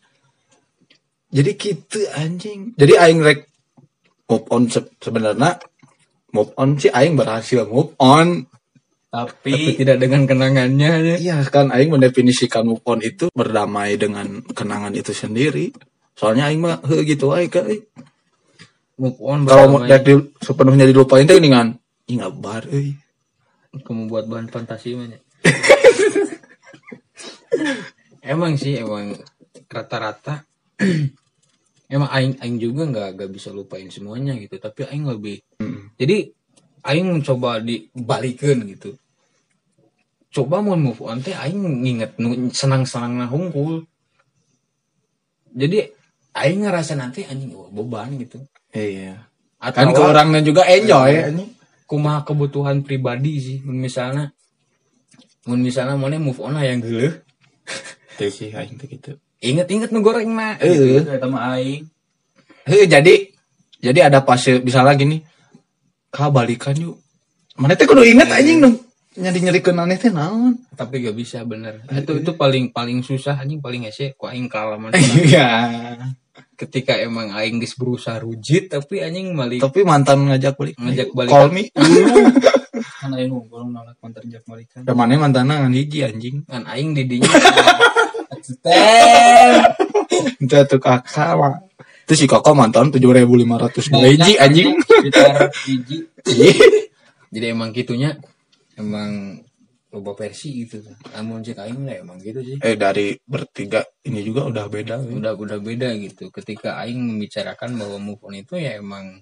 [1.33, 2.77] Jadi gitu anjing.
[2.77, 3.47] Jadi aing rek
[4.29, 5.57] move on se- sebenarnya
[6.33, 8.49] move on sih aing berhasil move on
[9.13, 11.15] tapi tapi tidak dengan kenangannya ya.
[11.21, 15.69] Iya kan Aing mendefinisikan move on itu berdamai dengan kenangan itu sendiri.
[16.17, 17.69] Soalnya Aing mah heuh gitu aja kan.
[18.97, 21.77] move on Kalau mau di, sepenuhnya dilupain teh dengan
[22.09, 22.93] ih nggak bar euy.
[23.73, 25.17] kamu buat bahan fantasi mana
[28.33, 29.17] emang sih emang
[29.65, 30.45] rata-rata
[31.93, 34.57] emang aing aing juga nggak nggak bisa lupain semuanya gitu.
[34.57, 35.45] Tapi aing lebih
[36.01, 36.33] jadi
[36.81, 38.97] aing mencoba dibalikin gitu.
[40.33, 43.85] Coba mau move on teh aing nginget nu senang-senang nah hungkul
[45.53, 45.93] jadi
[46.33, 48.41] aing ngerasa nanti anjing beban gitu.
[48.73, 49.29] Iya.
[49.61, 51.13] atau Kan ke orangnya juga enjoy.
[51.29, 51.51] Anjing.
[51.85, 54.33] kumaha kebutuhan pribadi sih misalnya
[55.45, 57.21] misalnya mana move on yang geuleuh
[58.17, 59.17] Teh sih Aing gitu.
[59.43, 61.03] Inget-inget nu goreng na Heeh.
[61.03, 61.83] Eta mah aing
[62.63, 63.27] Heuh jadi
[63.77, 65.19] jadi ada fase misalnya gini.
[66.07, 66.95] Ka balikan yuk.
[67.59, 68.79] Mana teh kudu inget anjing dong.
[69.13, 70.57] Nyari-nyarikeun aneh teh naon?
[70.73, 74.89] tapi gak bisa bener itu itu paling paling susah anjing paling hese ku aing kalaman
[75.29, 75.69] Iya.
[76.57, 80.73] ketika emang aing geus berusaha rujit tapi anjing malik Tapi mantan ngajak balik.
[80.81, 81.29] Ngajak balik.
[81.29, 81.69] Call me.
[83.05, 86.41] kan aing unggul nolak mantan jak balikan mana mantanna ngan hiji anjing.
[86.49, 87.29] kan aing didinya
[90.43, 91.55] Itu tuh kakak mah.
[92.03, 94.75] Itu si kakak mantan 7.500 hiji anjing.
[95.03, 95.97] sekitar hiji
[97.33, 98.15] jadi emang gitunya
[98.79, 99.41] emang
[99.93, 100.81] loba versi gitu
[101.13, 104.95] namun cek aing lah emang gitu sih Eh dari bertiga ini juga udah beda.
[105.05, 105.13] ya.
[105.13, 109.21] udah udah beda gitu ketika aing membicarakan bahwa move on itu ya emang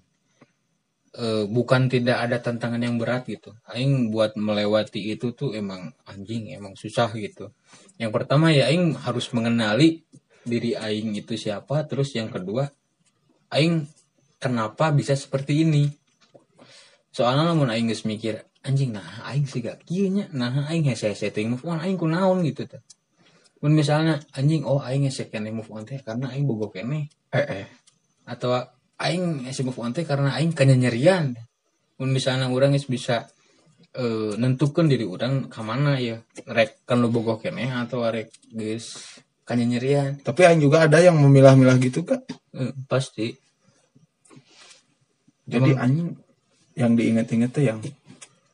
[1.17, 3.51] eh, bukan tidak ada tantangan yang berat gitu.
[3.67, 7.51] Aing buat melewati itu tuh emang anjing emang susah gitu.
[7.99, 10.03] Yang pertama ya aing harus mengenali
[10.41, 12.65] diri aing itu siapa terus yang kedua
[13.53, 13.85] aing
[14.39, 15.91] kenapa bisa seperti ini.
[17.11, 21.09] Soalnya namun aing geus mikir anjing nah aing sih gak kieu nya nah aing hese
[21.11, 22.81] hese teuing move on aing kunaon gitu teh.
[23.61, 27.11] Mun misalnya anjing oh aing hese kene move on teh karena aing bogo kene.
[27.31, 27.67] Eh eh.
[28.21, 28.53] atau
[29.01, 31.33] aing hese move on teh karena aing kanyanyerian
[31.97, 33.25] mun misalnya orang geus bisa
[33.91, 39.19] eh nentukeun diri orang ka mana ya rek kan lu bogo kene atau rek geus
[39.43, 42.23] kanyanyerian Tapi Aing juga ada yang memilah-milah gitu kak.
[42.55, 43.35] Eh, pasti
[45.43, 46.09] Jadi Emang- anjing
[46.71, 47.79] yang diinget-inget tuh yang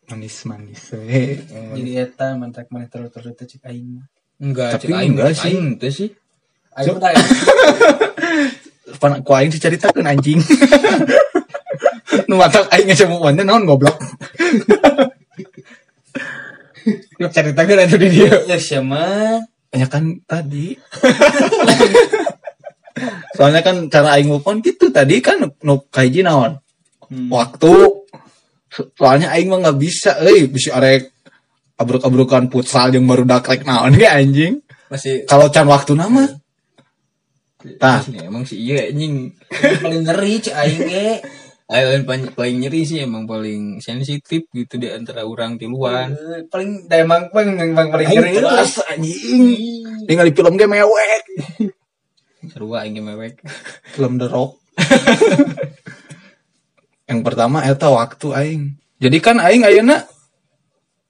[0.07, 0.89] manis-manis.
[0.97, 1.38] Eh.
[1.75, 4.07] jadi eta mantak maneh terus-terus teh cek aing mah
[4.39, 5.45] enggak Tapi cek aing enggak sih.
[5.45, 6.10] aing teh sih
[6.73, 6.97] aing
[8.95, 10.39] Pan ku aing diceritakeun anjing.
[12.32, 14.00] nu matak aing ngece move on teh naon goblok.
[17.19, 19.43] Yuk ceritakan itu di dia ya siapa
[19.76, 20.71] Ya kan tadi.
[23.36, 26.58] Soalnya kan cara aing move on gitu tadi kan nu kaiji naon?
[27.12, 27.73] Waktu.
[28.71, 31.12] So- Soalnya aing mah nggak bisa euy bisa arek
[31.78, 34.63] abruk-abrukan futsal yang baru dakrek naon ge anjing.
[34.88, 36.23] masih Kalau can waktu nama
[37.75, 37.99] Tah.
[38.23, 39.36] Emang sih iya anjing
[39.84, 41.10] paling ngeri cek aing ge
[41.67, 46.15] Ayo paling, paling nyeri sih emang paling sensitif gitu di antara orang tiluan.
[46.15, 49.84] Eh, paling da emang paling emang paling ngeri terus anjing.
[50.08, 51.23] Tinggal di film ge mewek.
[52.47, 53.43] Seru aing ge mewek.
[53.91, 54.63] Film The Rock.
[57.12, 58.63] Yang pertama eta waktu aing.
[59.03, 60.08] Jadi kan aing ayeuna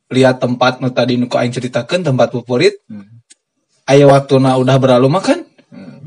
[0.10, 2.82] lihat tempat nu tadi nu aing ceritakeun tempat favorit.
[2.90, 3.22] Hmm.
[3.86, 5.47] Aya waktuna udah berlalu mah kan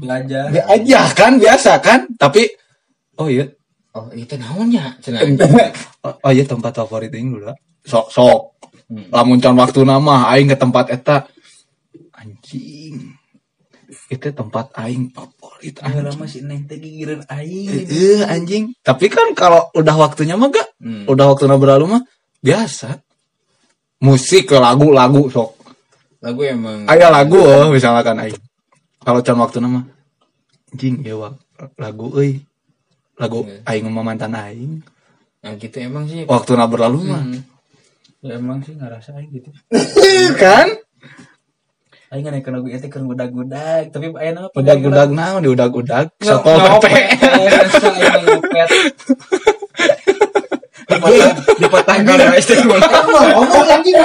[0.00, 0.48] belajar.
[0.48, 2.08] Ya aja kan biasa kan?
[2.16, 2.48] Tapi
[3.20, 3.44] oh iya.
[3.90, 4.96] Oh, itu naonnya?
[5.02, 5.26] Cenah.
[6.06, 7.52] oh, iya tempat favorit aing dulu
[7.84, 8.40] sok sok.
[8.90, 9.06] Hmm.
[9.14, 11.22] lamun can waktu nama aing ke tempat eta.
[12.18, 13.14] Anjing.
[14.10, 16.18] Itu tempat aing favorit anjing.
[16.18, 17.86] masih neng teh gigireun aing.
[17.86, 18.74] Eh, anjing.
[18.82, 21.04] Tapi kan kalau udah waktunya mah gak Hmm.
[21.06, 22.02] udah waktunya berlalu mah
[22.42, 22.98] biasa.
[24.02, 25.50] Musik lagu lagu sok.
[26.20, 28.49] Lagu emang aya lagu oh misalkan aing
[29.00, 29.80] kalau can waktu nama?
[30.70, 31.34] Anjing ya wak.
[31.76, 32.44] Lagu euy.
[33.16, 33.60] Lagu Iya.
[33.66, 34.80] aing sama mantan aing.
[35.40, 36.24] Yang gitu emang sih.
[36.28, 37.24] waktu berlalu mah.
[37.24, 37.40] Hmm.
[38.20, 39.48] ya emang sih ngerasa aing gitu.
[40.42, 40.68] Kan?
[42.10, 46.10] Aing kan lagu eta keur gudag-gudag tapi aya nama udag-udag naon diudag-udag.
[46.18, 46.94] Nggak- satpol nggak pp
[47.30, 48.68] Rasa aing ngopet
[51.56, 52.48] Dipatahkan guys.
[52.50, 53.96] ngomong anjing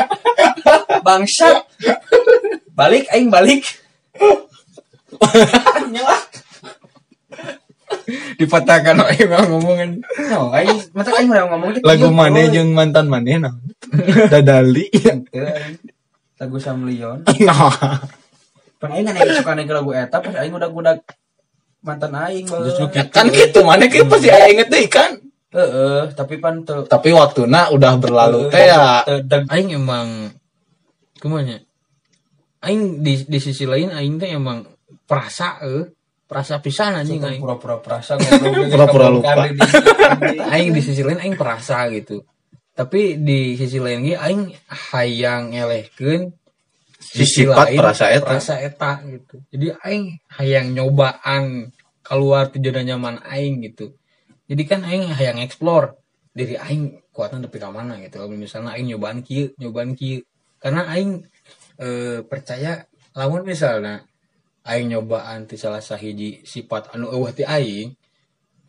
[1.03, 1.57] bangsat.
[2.71, 3.63] Balik aing balik
[8.37, 9.97] Dipatahkan emang ngomongan.
[10.29, 13.65] no aing mata aing udah ngomong teh lagu kieu, mana jeung mantan mana naon
[14.29, 14.85] dadali.
[14.93, 15.25] Aing.
[16.41, 17.71] lagu Samlion nah.
[18.77, 20.99] Pan aing kan suka neng lagu eta pas aing udah gudag
[21.81, 22.45] mantan aing
[23.09, 25.11] kan gitu mana kan pasti aya inget deh kan?
[25.55, 29.07] Heeh, tapi pan tapi waktuna udah berlalu teh ya.
[29.49, 30.35] Aing emang
[31.17, 31.63] gimana?
[32.59, 34.67] Aing di di sisi lain aing teh emang
[35.07, 35.85] perasa eh.
[36.25, 37.37] Perasa pisan anjing aing.
[37.37, 38.17] pura-pura perasa
[38.73, 39.45] Pura-pura lupa.
[40.57, 42.25] aing di sisi lain aing perasa gitu.
[42.73, 44.49] Tapi di sisi lain ge aing
[44.91, 46.33] hayang ngelehkeun
[46.97, 48.25] Si sifat perasa eta.
[48.25, 49.37] perasa eta gitu.
[49.53, 51.69] Jadi aing hayang nyobaan
[52.01, 53.93] keluar zona nyaman aing gitu.
[54.49, 55.93] Jadi kan aing hayang explore
[56.33, 58.25] diri aing kuatan tapi ke mana gitu.
[58.25, 60.25] Kalau misalnya aing nyobaan kieu nyobaan kieu.
[60.57, 61.21] Karena aing
[61.77, 62.81] eh, percaya
[63.13, 64.01] lamun misalnya
[64.65, 67.93] aing nyobaan ti salah sahiji sifat anu eueuh ti aing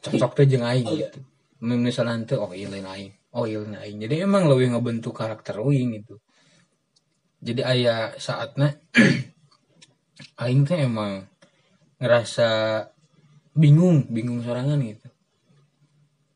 [0.05, 1.21] cocok teh jeung aing gitu.
[1.65, 3.13] Misalnya teh oh iya lain aing.
[3.33, 3.97] Oh iya lain aing.
[4.05, 6.21] Jadi emang lebih ngebentuk karakter aing gitu.
[7.41, 8.77] Jadi aya saatnya
[10.45, 11.25] aing teh emang
[11.97, 12.49] ngerasa
[13.57, 15.09] bingung bingung sorangan gitu.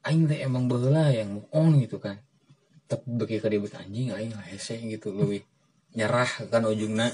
[0.09, 2.17] Aing teh emang baheula yang move on gitu kan.
[2.89, 5.45] Tapi bagi kedebut anjing aing hese gitu lebih
[5.93, 7.13] nyerah kan ujungnya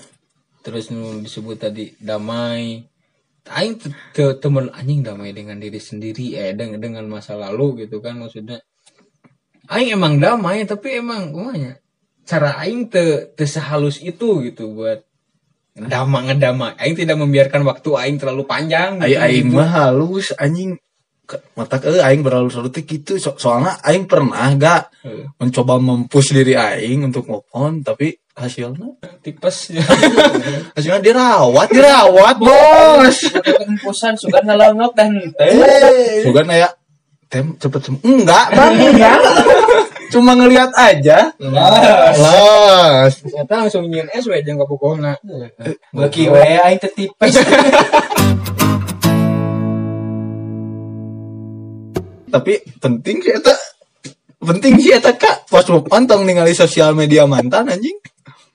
[0.67, 2.83] terus disebut tadi damai.
[3.47, 8.03] Aing te- te- temen anjing damai dengan diri sendiri eh dengan dengan masa lalu gitu
[8.03, 8.59] kan maksudnya.
[9.71, 11.79] Aing emang damai tapi emang gimana
[12.27, 14.99] cara aing te, te sehalus itu gitu buat
[15.79, 16.75] ngedama ngedama.
[16.75, 19.63] Aing tidak membiarkan waktu aing terlalu panjang Aing aing gitu.
[19.63, 20.75] mah halus anjing.
[21.55, 23.15] Mata ke aing berlalu teh gitu.
[23.23, 25.31] So- soalnya aing pernah gak Heeh.
[25.39, 28.93] mencoba mempush diri aing untuk move on tapi hasilnya
[29.25, 29.73] tipes.
[30.77, 31.73] Hasilnya dirawat.
[31.73, 33.17] Dirawat bos.
[33.65, 35.57] Empusan suka ngelongok dan teh.
[36.29, 36.77] Bukan kayak
[37.33, 38.73] tem cepet sembuh enggak bang.
[38.77, 39.21] Enggak.
[40.13, 41.33] Cuma ngelihat aja.
[41.41, 45.17] Las ternyata langsung nyian es we jeung kapukona
[45.97, 47.41] beki we aing teh tipes.
[52.27, 52.53] Tapi
[52.85, 53.57] penting sih eta.
[54.37, 55.49] Penting sih eta kak.
[55.49, 57.97] Pas move on tong ningali sosial media mantan anjing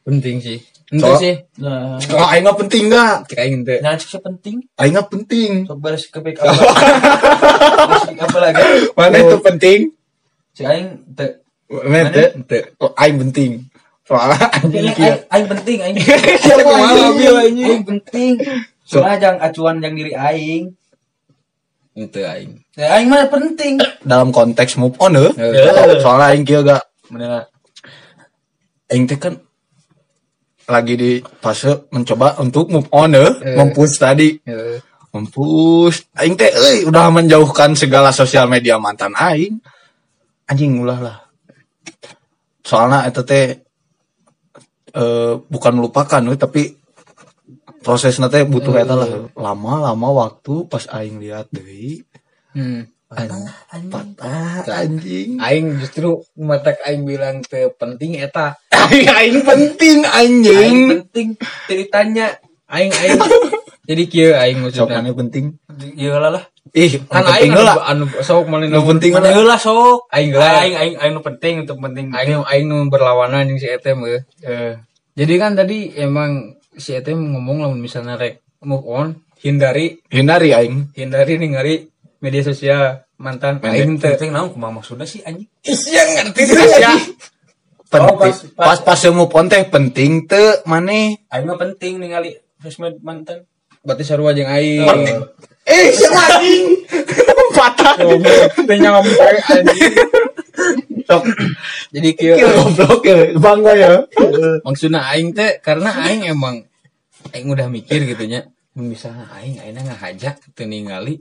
[0.06, 0.58] penting sih.
[1.00, 1.36] So- sih.
[1.64, 4.56] Nah kalau aing mah penting gak kira aing teh nah sih penting.
[4.76, 5.64] Aing mah penting.
[5.64, 6.30] Sok baris ke apa
[7.88, 8.62] Baris apa lagi
[8.98, 9.80] mana itu penting?
[10.52, 12.12] Si aing teh mana?
[12.12, 13.52] teh teh oh, aing penting.
[14.04, 15.98] Soalnya aing aing penting aing.
[17.20, 18.34] Bil anjing aing penting.
[18.84, 20.76] Soalnya jangan acuan yang diri aing.
[21.96, 22.68] Itu aing.
[22.76, 23.80] Ya aing mah penting.
[24.04, 25.32] Dalam konteks move on eh.
[25.40, 26.04] Heeh.
[26.04, 27.48] soalnya aing kieu gak bener.
[28.92, 29.40] Aing teh kan
[30.72, 33.28] lagi di fase mencoba untuk move on eh.
[33.28, 33.56] Eh.
[33.60, 34.40] mempush tadi.
[34.42, 34.80] Heeh.
[35.12, 39.60] mempush aing teh euy udah menjauhkan segala sosial media mantan aing.
[40.48, 41.18] Anjing ulah lah.
[42.64, 43.60] Soalnya eta teh
[44.96, 46.72] eh, bukan melupakan euy, tapi
[47.84, 49.28] prosesnya teh butuh eta lah.
[49.36, 52.08] Lama-lama waktu pas aing lihat deui
[52.52, 52.84] Hmm.
[53.12, 54.21] patah
[54.72, 58.56] anjing Aing justru matak aing bilang teu penting eta.
[58.88, 61.28] aing aing penting aing anjing penting
[61.68, 62.40] ceritanya
[62.72, 63.20] Aing aing
[63.90, 65.46] jadi kieu aing sok maksudna mana penting
[65.98, 66.44] Iya lah lah.
[66.72, 70.08] ih kan penting aing lah anu, anu sok mana nu penting Mana lah heula sok.
[70.08, 70.64] Aing lah.
[70.64, 72.16] Aing aing aing nu penting untuk penting.
[72.16, 74.24] aing aing nu berlawanan jeung si Etem eh.
[74.48, 74.74] Eh,
[75.12, 80.96] Jadi kan tadi emang si Etem ngomong lah misalnya rek move on, hindari hindari aing
[80.96, 81.91] hindari ningali
[82.22, 84.14] media sosial mantan aing teh.
[84.16, 85.50] penting naon kumaha maksudnya sih anjing.
[85.66, 86.58] Iya ngerti sih.
[87.92, 89.02] penting Oh, pas- pas pas
[89.52, 93.44] teh penting teu maneh Aing mah penting ningali sosmed mantan.
[93.82, 94.86] Berarti sarua jeung aing.
[95.66, 96.66] eh siapa anjing
[97.58, 97.96] patah
[98.66, 99.12] Teh nyampe
[99.50, 99.94] anjing.
[101.10, 101.24] sok
[101.92, 103.94] Jadi kieu goblok ya bangga ya
[104.64, 106.64] maksudnya aing teh karena aing emang
[107.34, 108.46] aing udah mikir gitu nya
[108.78, 111.20] misalnya aing aing ngahajak teu ningali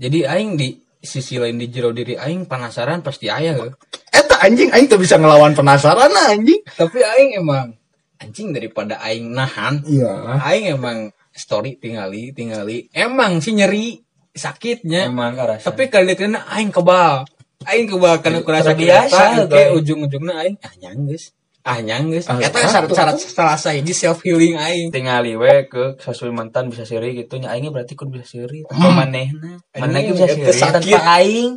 [0.00, 3.72] jadi aing di sisi lain di jero diri aing penasaran pasti aya heuh.
[4.08, 6.60] eta anjing aing tuh bisa ngelawan penasaran nah, anjing.
[6.64, 7.76] Tapi aing emang
[8.16, 10.40] anjing daripada aing nahan iya.
[10.40, 12.88] aing emang story tingali tingali.
[12.96, 14.00] Emang sih nyeri
[14.32, 15.12] sakitnya.
[15.12, 15.68] Emang karasa.
[15.68, 17.28] tapi kali kena aing kebal.
[17.68, 22.56] Aing kebal karena kurasa Terbiasa, biasa oke ujung-ujungnya aing ah nyanggeus ah nyanggeus Ah, eta
[22.56, 24.88] ah, syarat-syarat salah saya self healing aing.
[24.88, 27.36] Tinggali we ke sosmed mantan bisa seri gitu.
[27.36, 29.60] Nya aing berarti kudu bisa seri tanpa manehna?
[29.76, 30.72] Maneh ge bisa seri sakit.
[30.72, 31.52] tanpa aing.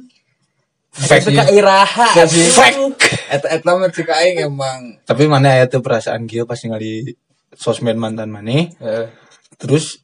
[0.94, 2.08] Fake ka iraha.
[2.30, 3.10] Fake.
[3.34, 5.00] eta eta mah cik aing emang.
[5.08, 7.18] Tapi mana aya tuh perasaan kieu pas ningali
[7.56, 8.76] sosmed mantan maneh?
[8.78, 9.08] Eh,
[9.58, 10.04] terus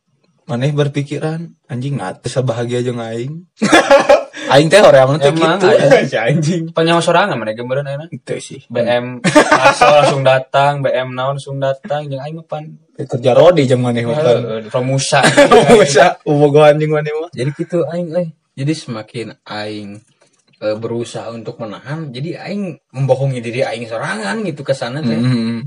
[0.50, 3.46] maneh berpikiran anjing nggak bisa bahagia jeung aing
[4.50, 5.68] aing teh hoream teh gitu.
[6.26, 6.64] anjing.
[6.74, 8.06] Penyawa sorangan mana gambaran ayeuna?
[8.10, 8.66] Itu sih.
[8.68, 9.22] BM
[9.54, 12.66] asal langsung datang BM naon langsung datang jeung aing mah pan.
[12.98, 15.22] Kerja rodi jeung maneh mah kan Eh, Romusa.
[15.80, 17.30] Bisa ubogohan jeung maneh mah.
[17.32, 18.30] Jadi gitu aing eh.
[18.58, 20.02] Jadi semakin aing
[20.60, 25.16] eh, berusaha untuk menahan jadi aing membohongi diri aing sorangan gitu ke sana teh.
[25.16, 25.66] Hmm.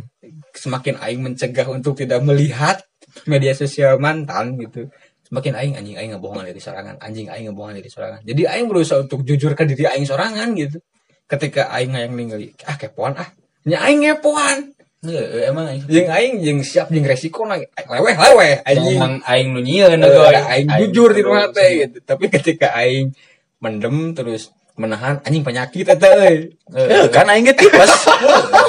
[0.52, 2.84] semakin aing mencegah untuk tidak melihat
[3.24, 4.88] media sosial mantan gitu
[5.32, 7.00] semakin aing anjing aing ngebohongan diri sorangan.
[7.00, 8.20] Anjing aing ngebohongan diri sorangan.
[8.20, 10.76] Jadi aing berusaha untuk jujur ke diri aing sorangan gitu.
[11.24, 13.32] Ketika aing yang ningali ah kepoan ah.
[13.64, 14.76] Nya aing ngepoan.
[15.08, 19.00] Heeh, emang aing jeung aing jeung siap jeung resiko na leweh leweh anjing.
[19.00, 22.04] Emang aing nu nyieun Eh, aing jujur di rumah teh gitu.
[22.04, 23.16] Tapi ketika aing
[23.64, 26.52] mendem terus menahan anjing penyakit eta euy.
[26.76, 27.88] Eh, kan aing ge tipes.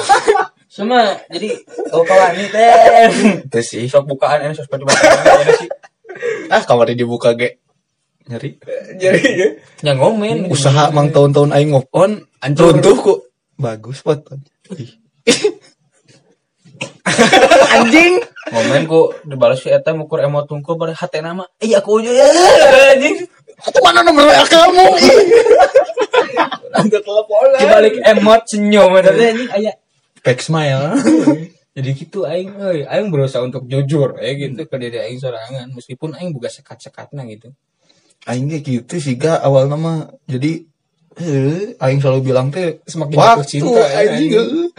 [0.74, 1.60] Sama jadi
[1.92, 2.72] oh kawan ini teh.
[3.52, 3.84] Itu sih.
[3.84, 5.68] Sok bukaan ini sosmed mantan sih
[6.50, 7.60] ah kamar dibuka ge.
[8.24, 8.56] Nyeri.
[8.96, 10.48] Jadi yang ngomen.
[10.48, 12.72] Usaha mang tahun-tahun aing move on Hancur.
[12.72, 13.20] runtuh kok
[13.60, 14.34] bagus foto
[17.74, 18.16] anjing.
[18.48, 21.44] Ngomen ku dibalas si eta ngukur emot tungkul pada hati nama.
[21.60, 22.12] Iya aku ya.
[22.96, 23.28] Anjing.
[23.54, 24.86] Itu mana nomor WA kamu?
[26.74, 29.72] Angkat telepon dibalik emot senyum eta teh anjing aya.
[30.24, 30.96] Back smile
[31.74, 32.86] jadi gitu aing euy.
[32.86, 35.74] Aing berusaha untuk jujur ya gitu ke diri aing sorangan.
[35.74, 37.50] Meskipun aing buka sekat-sekatna gitu.
[38.30, 40.62] Aing ge gitu sih ga awal nama jadi
[41.18, 44.30] eh aing selalu bilang teh Semakin waktu cinta, ya, anjing.
[44.38, 44.70] eh.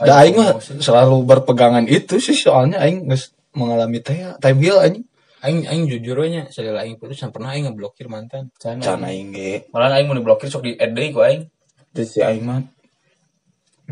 [0.00, 5.04] Da aing mah selalu berpegangan itu sih soalnya aing geus mengalami teh time heal anjing.
[5.44, 8.48] Aing aing jujur we nya aing putus yang pernah aing ngeblokir mantan.
[8.56, 9.68] Can can aing ge.
[9.76, 11.44] Malah aing mau diblokir sok di add deui ku aing.
[11.92, 12.64] Itu si aing mah.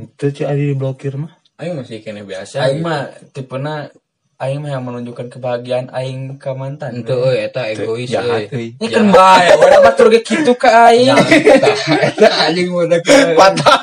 [0.00, 3.88] Itu sih ada diblokir mah aing masih kena biasa aing mah tipena
[4.36, 9.08] aing mah yang menunjukkan kebahagiaan aing ke mantan itu euy eta egois euy ini kan
[9.08, 11.16] bae udah batur ge kitu ka aing?
[12.12, 12.28] Eta.
[12.44, 13.76] Anjing udah ke patah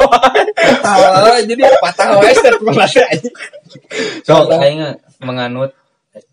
[0.86, 3.34] patah jadi patah wae step kelas anjing?
[4.22, 4.94] So aing mah
[5.26, 5.74] menganut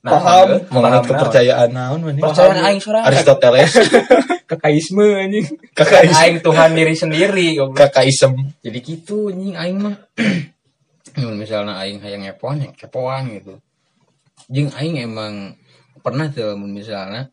[0.05, 0.47] nah, paham.
[0.53, 3.09] eh, menganut kepercayaan naon mana Percayaan aing sorangan.
[3.09, 3.73] Aristoteles.
[4.51, 5.49] Kakaisme anjing.
[5.73, 6.13] Naon.
[6.21, 7.89] aing Tuhan diri sendiri goblok.
[7.89, 8.37] kakaisem.
[8.61, 9.97] Jadi gitu anjing aing mah
[11.19, 13.59] misalnya aing hayang ngepoan ya kepoan gitu.
[14.51, 15.57] Jeung aing emang
[16.01, 17.29] pernah tuh misalnya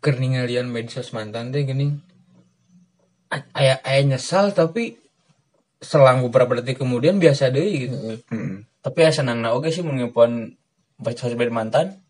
[0.00, 1.92] keur ningalian medsos mantan teh gini.
[3.30, 4.98] A- aya aya nyesal tapi
[5.80, 7.96] selang beberapa detik kemudian biasa deh gitu.
[8.28, 8.68] Hmm.
[8.80, 10.56] tapi ya senangna oge sih mengepon
[10.96, 12.00] baca sosmed mantan.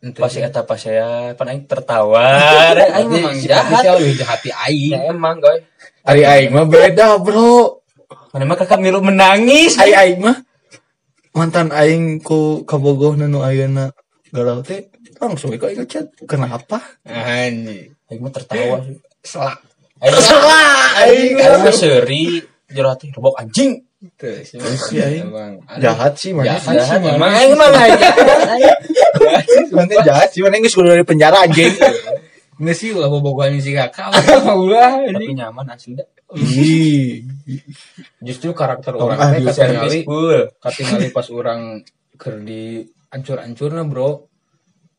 [0.00, 0.40] Ente pas sih.
[0.40, 2.24] eta pas saya pan aing tertawa.
[2.96, 3.84] Aing memang si jahat.
[3.84, 4.92] sih lebih jahat di aing.
[4.96, 5.60] Ya emang goy.
[6.06, 7.79] Ari aing mah beda bro
[8.30, 10.36] mana mah kakak milu menangis Ari aing mah.
[11.34, 13.90] Mantan aing ku kabogoh nu ayeuna
[14.30, 14.86] galau teh
[15.18, 16.06] langsung ikut aing chat.
[16.26, 16.78] Kenapa?
[17.02, 17.90] Anjing.
[18.10, 18.98] Aing mah tertawa sih.
[19.22, 19.58] Selak
[20.02, 20.16] aing
[21.02, 22.24] aing aing mah seuri
[22.70, 23.82] jero hati rebok anjing.
[24.16, 24.56] Sih,
[24.96, 25.28] aing.
[25.28, 25.60] Emang.
[25.76, 26.62] Jahat sih mana Jahat.
[26.64, 27.16] sih jahat sih, emang.
[27.20, 27.84] mana aing mah lah
[29.76, 31.68] mana jahat sih mana geus dari penjara anjing
[32.60, 34.12] Nggak sih lah bobogohan si kakak
[34.52, 36.08] ulah tapi ini nyaman asli dah.
[36.36, 37.26] Ih,
[38.22, 40.06] justru karakter orang ah, bisa katingali
[40.62, 41.82] katingali pas orang
[42.20, 44.28] keur di ancur-ancurna bro.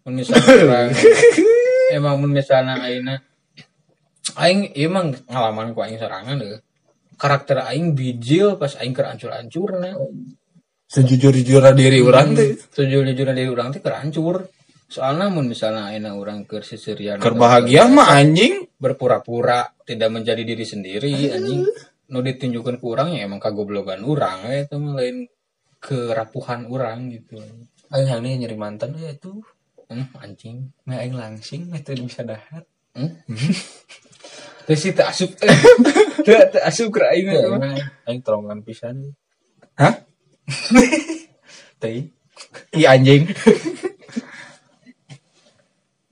[0.09, 0.89] Mun misalnya orang.
[1.93, 3.21] Emang mun misalnya ayeuna
[4.41, 6.59] aing emang ngalaman ku aing sorangan deh.
[7.15, 9.93] Karakter aing bijil pas aing keur ancur-ancurna
[10.91, 12.59] sejujur-jujurnya diri orang teh.
[12.59, 14.51] Sejujurnya dari orang teh keur hancur
[14.91, 18.67] soalnya mun misalnya ayeuna orang keur sisirian keur bahagia mah anjing.
[18.81, 21.63] berpura-pura tidak menjadi diri sendiri anjing.
[22.11, 25.31] Nu ditunjukkan ke orang ya emang kagoblogan orang ya itu mah lain
[25.79, 27.39] kerapuhan orang gitu.
[27.93, 29.39] Aing hari ini nyari mantan ya tuh.
[29.87, 30.75] Hmm, anjing.
[30.83, 32.67] Nggak aing langsing itu bisa dahar.
[32.91, 33.15] Hmm?
[34.67, 35.31] Terus sih tak asup.
[36.21, 37.41] Tak tak asup ke aing mah.
[37.41, 37.63] emang
[38.05, 39.17] aing tolongan pisan.
[39.73, 40.05] Hah?
[41.81, 42.13] Teh
[42.75, 43.27] iya anjing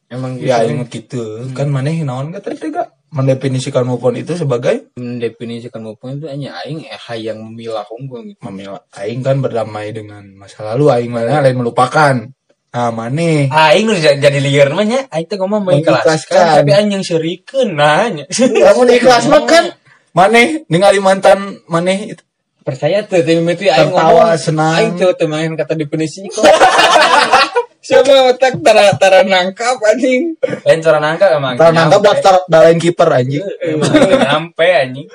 [0.10, 0.50] emang gitu.
[0.50, 3.00] ya aing gitu kan maneh naon ka tadi teh Kak?
[3.10, 4.94] mendefinisikan move on itu sebagai?
[4.94, 8.38] Mendefinisikan maupun itu hanya aing eh hayang memilah unggul gitu.
[8.46, 8.86] Memilah.
[8.94, 12.30] Aing kan berdamai dengan masa lalu aing mana lain melupakan.
[12.70, 13.50] Nah maneh.
[13.50, 16.06] Aing nu jadi jadi liar mah nya aing teh ngomong mau Mengikhlaskan.
[16.06, 19.74] ikhlaskan tapi aing yang serikeun nanya kamu ikhlas mah kan.
[20.14, 22.22] Maneh ningali mantan maneh itu.
[22.62, 24.74] Percaya tuh tapi itu aing Tertawa, ngomong senang.
[24.78, 26.46] aing tuh teman kata definisi kok
[27.90, 30.38] siapa otak tara tara nangkap anjing.
[30.38, 31.58] Lain cara nangka emang.
[31.58, 33.42] Tara nangkap daftar dalain kiper anjing.
[33.58, 35.10] Emang nyampe anjing.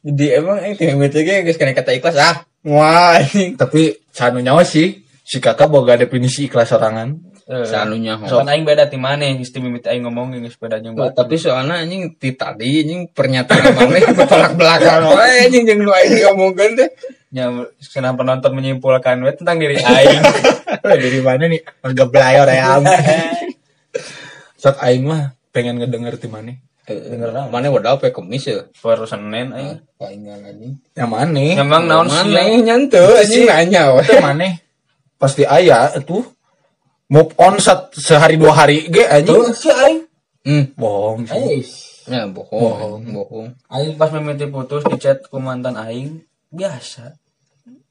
[0.00, 2.48] Jadi emang aing teh itu ge geus kena kata ikhlas ah.
[2.64, 3.60] Wah anjing.
[3.60, 7.20] tapi sanu nyawa sih si kakak boga definisi ikhlas sorangan.
[7.48, 11.36] Sanunya so kan aing beda ti maneh geus mimiti aing ngomong geus beda jeung tapi
[11.36, 16.72] soalnya anjing ti tadi anjing pernyataan mana bertolak belakang wae anjing jeung nu aing ngomongkeun
[16.76, 16.88] teh.
[17.28, 17.52] Nya
[17.92, 20.22] kenapa penonton menyimpulkan we tentang diri aing.
[20.84, 21.60] Dari mana nih?
[21.84, 22.80] Warga belayor ya
[24.56, 26.56] saat aing mah pengen ngedenger ti maneh.
[26.88, 28.64] Denger mana wadah pe kemis ya.
[28.80, 29.76] baru Senin aing.
[30.00, 30.72] Palingan anjing.
[30.96, 31.52] yang maneh.
[31.52, 32.32] Emang naon Mana sih?
[32.32, 34.02] yang nyantu anjing nanya we.
[34.24, 34.52] maneh.
[35.20, 36.24] Pasti aya tuh
[37.12, 39.52] move on sat, sehari dua hari ge anjing.
[39.52, 40.00] Si aing.
[40.48, 40.64] Hmm.
[40.80, 41.60] bohong sih.
[42.08, 43.52] Ya bohong, bohong.
[43.68, 47.16] aing pas mimiti putus di chat ku mantan aing biasa.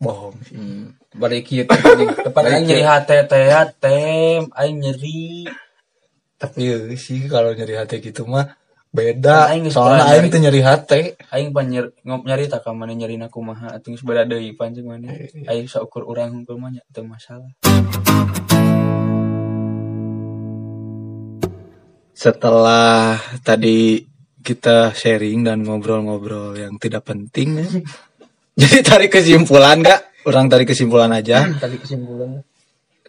[0.01, 0.57] Bohong sih.
[0.57, 0.93] Hmm.
[1.17, 2.09] Teh anjing.
[2.25, 3.49] depan aing nyeri hate teh
[3.81, 5.49] tem aing nyeri.
[6.37, 8.53] Tapi ya sih kalau nyeri hati gitu mah
[8.93, 9.49] beda.
[9.49, 10.33] Aing soalnya aing nyeri.
[10.33, 11.01] tuh nyeri hati.
[11.33, 14.85] Aing pan nyer, ngop nyari tak mana nyeri aku mah atuh geus beda deui pancing
[14.85, 15.09] mana.
[15.49, 17.49] Aing saukur urang hungkul mah nya teu masalah.
[22.17, 24.05] Setelah tadi
[24.41, 27.67] kita sharing dan ngobrol-ngobrol yang tidak penting ya.
[28.61, 30.25] Jadi tarik kesimpulan gak?
[30.25, 31.45] Orang tarik kesimpulan aja.
[31.45, 32.41] Tadi kesimpulan.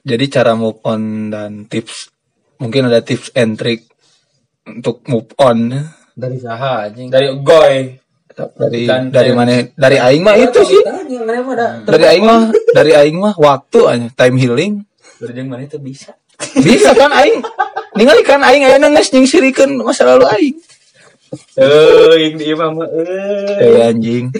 [0.05, 2.13] Jadi cara move on dan tips
[2.61, 3.89] mungkin ada tips and trick
[4.69, 5.73] untuk move on.
[6.13, 7.09] Dari saha anjing.
[7.09, 7.97] dari goy.
[8.39, 9.65] Dari Dan- dari mana?
[9.73, 10.81] Dari aing mah itu sih.
[11.89, 12.53] Dari aing mah.
[12.77, 14.07] Dari aing mah waktu aja.
[14.15, 14.73] Time healing.
[15.19, 16.13] Dari jeung mana teu bisa?
[16.61, 17.41] Bisa kan aing?
[17.97, 20.57] Ningali kan aing aya geus nyingsirikeun masa lalu aing
[21.59, 24.27] euy di imah mah euy eh anjing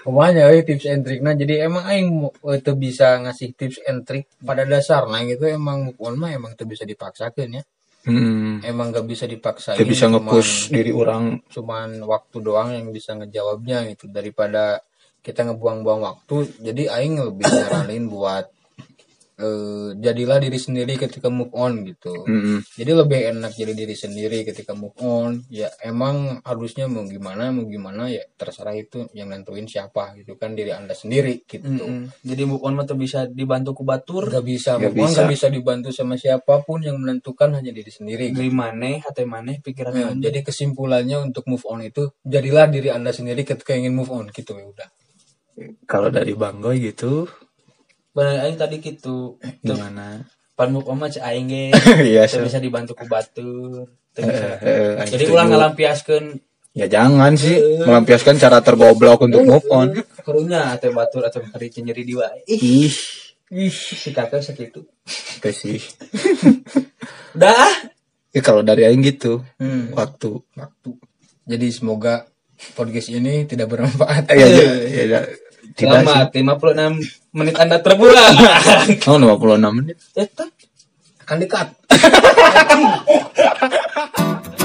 [0.00, 4.08] Pokoknya euy tips and trick nah jadi emang aing mu- eh, bisa ngasih tips and
[4.08, 7.62] trick pada dasarnya gitu emang move on mah emang teu bisa dipaksakeun ya.
[8.08, 8.64] hmm.
[8.64, 9.76] Emang gak bisa dipaksain.
[9.76, 14.80] Dia bisa cuman- nge-push diri orang cuman waktu doang yang bisa ngejawabnya gitu daripada
[15.20, 18.48] kita ngebuang-buang waktu jadi aing lebih nyaranin buat
[19.40, 22.12] eh, jadilah diri sendiri ketika move on gitu.
[22.28, 22.60] Mm-mm.
[22.76, 25.40] jadi lebih enak jadi diri sendiri ketika move on.
[25.48, 30.52] Ya emang harusnya mau gimana mau gimana ya terserah itu yang nentuin siapa gitu kan
[30.52, 31.64] diri anda sendiri gitu.
[31.66, 32.12] Mm-mm.
[32.20, 35.18] jadi move on mah bisa dibantu ku batur Gak bisa Nggak move on bisa.
[35.18, 38.28] gak bisa dibantu sama siapa pun yang menentukan hanya diri sendiri.
[38.36, 40.20] Dari maneh hate maneh pikiran Ya, maneh.
[40.20, 44.52] jadi kesimpulannya untuk move on itu jadilah diri anda sendiri ketika ingin move on gitu
[44.52, 44.88] ya udah.
[45.84, 47.24] Kalau dari Bang Goy gitu
[48.10, 49.38] bener aing tadi gitu.
[49.38, 50.24] Teu- gimana?
[50.54, 51.64] Pan move on cek aing ge.
[52.10, 53.88] Iya, bisa dibantu ku batur.
[54.12, 54.60] Bisa.
[54.60, 56.36] Eh, eh, jadi ulang ngalampiaskeun.
[56.70, 57.58] Ya jangan sih.
[57.82, 59.88] Melampiaskan cara tergoblok untuk move on.
[60.20, 62.42] Karunya teh batur atau hari nyeri di wae.
[62.46, 62.92] Ih.
[63.50, 63.72] Ih.
[63.74, 64.86] Si kakak segitu.
[65.40, 65.80] Itu sih.
[67.40, 67.70] Dah.
[68.30, 69.90] Ya, kalau dari aing gitu Hmm.
[69.90, 70.38] waktu.
[70.54, 70.90] Waktu.
[71.50, 72.30] Jadi semoga
[72.78, 74.30] podcast ini tidak bermanfaat.
[74.30, 78.34] ya, ya, ya, ya, tidak sih Selamat 56 menit Anda terpulang.
[79.10, 80.46] oh 56 menit Eta
[81.22, 81.68] Akan dekat.